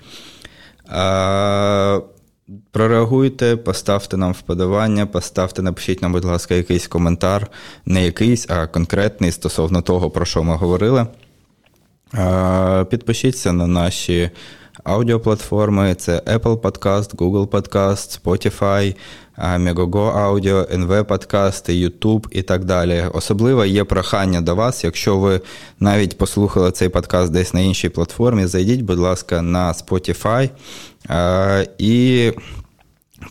[0.88, 2.00] А,
[2.72, 7.48] Прореагуйте, поставте нам вподобання, поставте, напишіть нам, будь ласка, якийсь коментар,
[7.86, 11.08] не якийсь, а конкретний стосовно того, про що ми говорили.
[12.14, 14.32] А, Підпишіться на наші
[14.84, 18.96] аудіоплатформи: це Apple Podcast, Google Podcast, Spotify.
[19.38, 23.04] Megogo Аудіо, НВ подкасти, YouTube і так далі.
[23.14, 25.42] Особливо є прохання до вас, якщо ви
[25.80, 30.50] навіть послухали цей подкаст десь на іншій платформі, зайдіть, будь ласка, на Spotify
[31.78, 32.32] і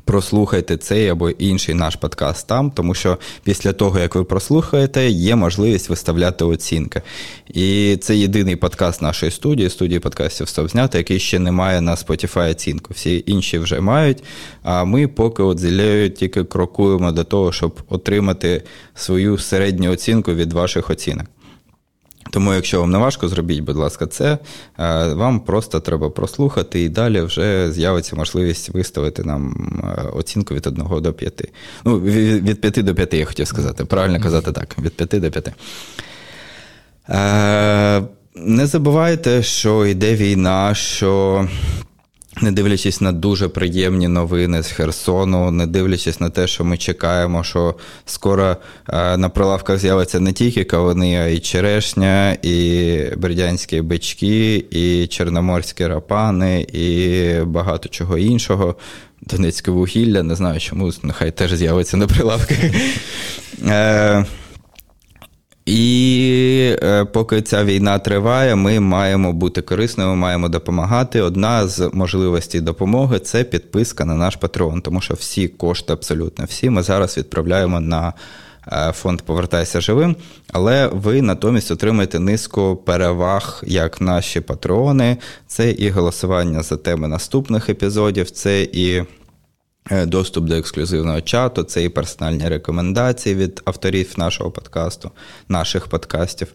[0.04, 5.36] Прослухайте цей або інший наш подкаст там, тому що після того, як ви прослухаєте, є
[5.36, 7.02] можливість виставляти оцінки.
[7.48, 11.94] І це єдиний подкаст нашої студії, студії подкастів «Стоп знято», який ще не має на
[11.94, 12.94] Spotify оцінку.
[12.94, 14.22] Всі інші вже мають.
[14.62, 18.62] А ми поки от зілею тільки крокуємо до того, щоб отримати
[18.94, 21.26] свою середню оцінку від ваших оцінок.
[22.30, 24.38] Тому, якщо вам не важко, зробіть, будь ласка, це.
[25.14, 29.70] Вам просто треба прослухати, і далі вже з'явиться можливість виставити нам
[30.12, 31.52] оцінку від 1 до 5.
[31.84, 33.84] Ну, від 5 до 5, я хотів сказати.
[33.84, 35.52] Правильно казати так, від 5 до 5.
[38.34, 41.48] Не забувайте, що йде війна, що
[42.42, 47.44] не дивлячись на дуже приємні новини з Херсону, не дивлячись на те, що ми чекаємо,
[47.44, 47.74] що
[48.06, 48.56] скоро
[48.88, 55.86] е, на прилавках з'явиться не тільки кавуни, а й черешня, і бердянські бички, і чорноморські
[55.86, 58.76] рапани, і багато чого іншого.
[59.22, 62.58] Донецьке вугілля, не знаю чому, нехай теж з'явиться на прилавках.
[65.70, 71.20] І е, поки ця війна триває, ми маємо бути корисними, маємо допомагати.
[71.20, 76.70] Одна з можливостей допомоги це підписка на наш патрон, тому що всі кошти, абсолютно всі,
[76.70, 78.12] ми зараз відправляємо на
[78.72, 80.16] е, фонд Повертайся живим,
[80.52, 85.16] але ви натомість отримаєте низку переваг, як наші патрони.
[85.46, 89.02] Це і голосування за теми наступних епізодів, це і.
[89.90, 95.10] Е, доступ до ексклюзивного чату, це і персональні рекомендації від авторів нашого подкасту,
[95.48, 96.48] наших подкастів.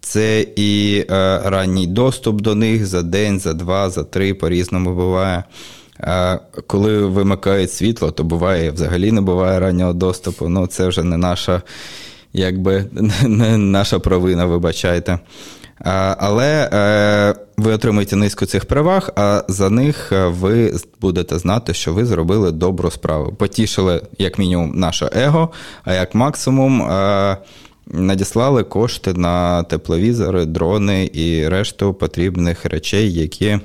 [0.00, 5.44] Це і е, ранній доступ до них за день, за два, за три, по-різному буває.
[6.00, 10.48] Е, коли вимикають світло, то буває взагалі не буває раннього доступу.
[10.48, 11.62] Ну, це вже не наша,
[12.32, 12.84] якби
[13.22, 15.18] не наша провина, вибачайте.
[16.18, 21.92] Але е, ви отримаєте низку цих переваг, а за них е, ви будете знати, що
[21.92, 23.32] ви зробили добру справу.
[23.32, 25.50] Потішили, як мінімум, наше его,
[25.84, 27.36] а як максимум е,
[27.86, 33.58] надіслали кошти на тепловізори, дрони і решту потрібних речей, які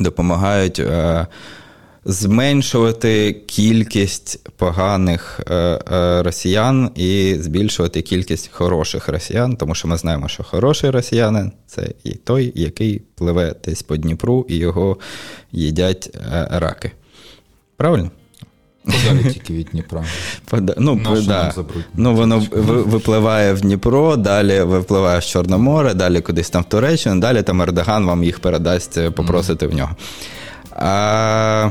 [0.00, 0.82] допомагають
[2.04, 10.28] зменшувати кількість поганих е, е, росіян і збільшувати кількість хороших росіян, тому що ми знаємо,
[10.28, 14.96] що хороший росіянин це і той, який пливе десь по Дніпру і його
[15.52, 16.90] їдять е, раки.
[17.76, 18.10] Правильно?
[18.84, 20.04] Подалі тільки від Дніпра.
[20.76, 21.54] Ну, да.
[21.94, 22.46] ну Воно
[22.86, 27.62] випливає в Дніпро, далі випливає в Чорне море, далі кудись там в Туреччину, далі там
[27.62, 29.70] Ердоган вам їх передасть, попросити mm.
[29.70, 29.96] в нього.
[30.70, 31.70] А...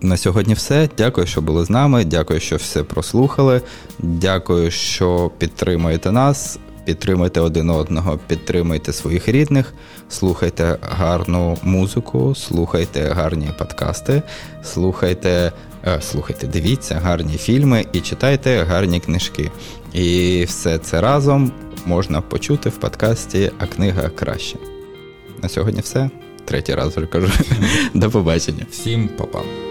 [0.00, 0.88] На сьогодні все.
[0.98, 2.04] Дякую, що були з нами.
[2.04, 3.60] Дякую, що все прослухали.
[3.98, 6.58] Дякую, що підтримуєте нас.
[6.86, 9.74] Підтримуйте один одного, підтримуйте своїх рідних,
[10.08, 14.22] слухайте гарну музику, слухайте гарні подкасти,
[14.64, 15.52] слухайте,
[15.86, 19.50] е, слухайте, дивіться гарні фільми і читайте гарні книжки.
[19.92, 21.52] І все це разом
[21.86, 24.56] можна почути в подкасті А книга краще.
[25.42, 26.10] На сьогодні все.
[26.44, 27.28] Третій раз вже кажу.
[27.94, 28.66] До побачення.
[28.70, 29.65] Всім па-па.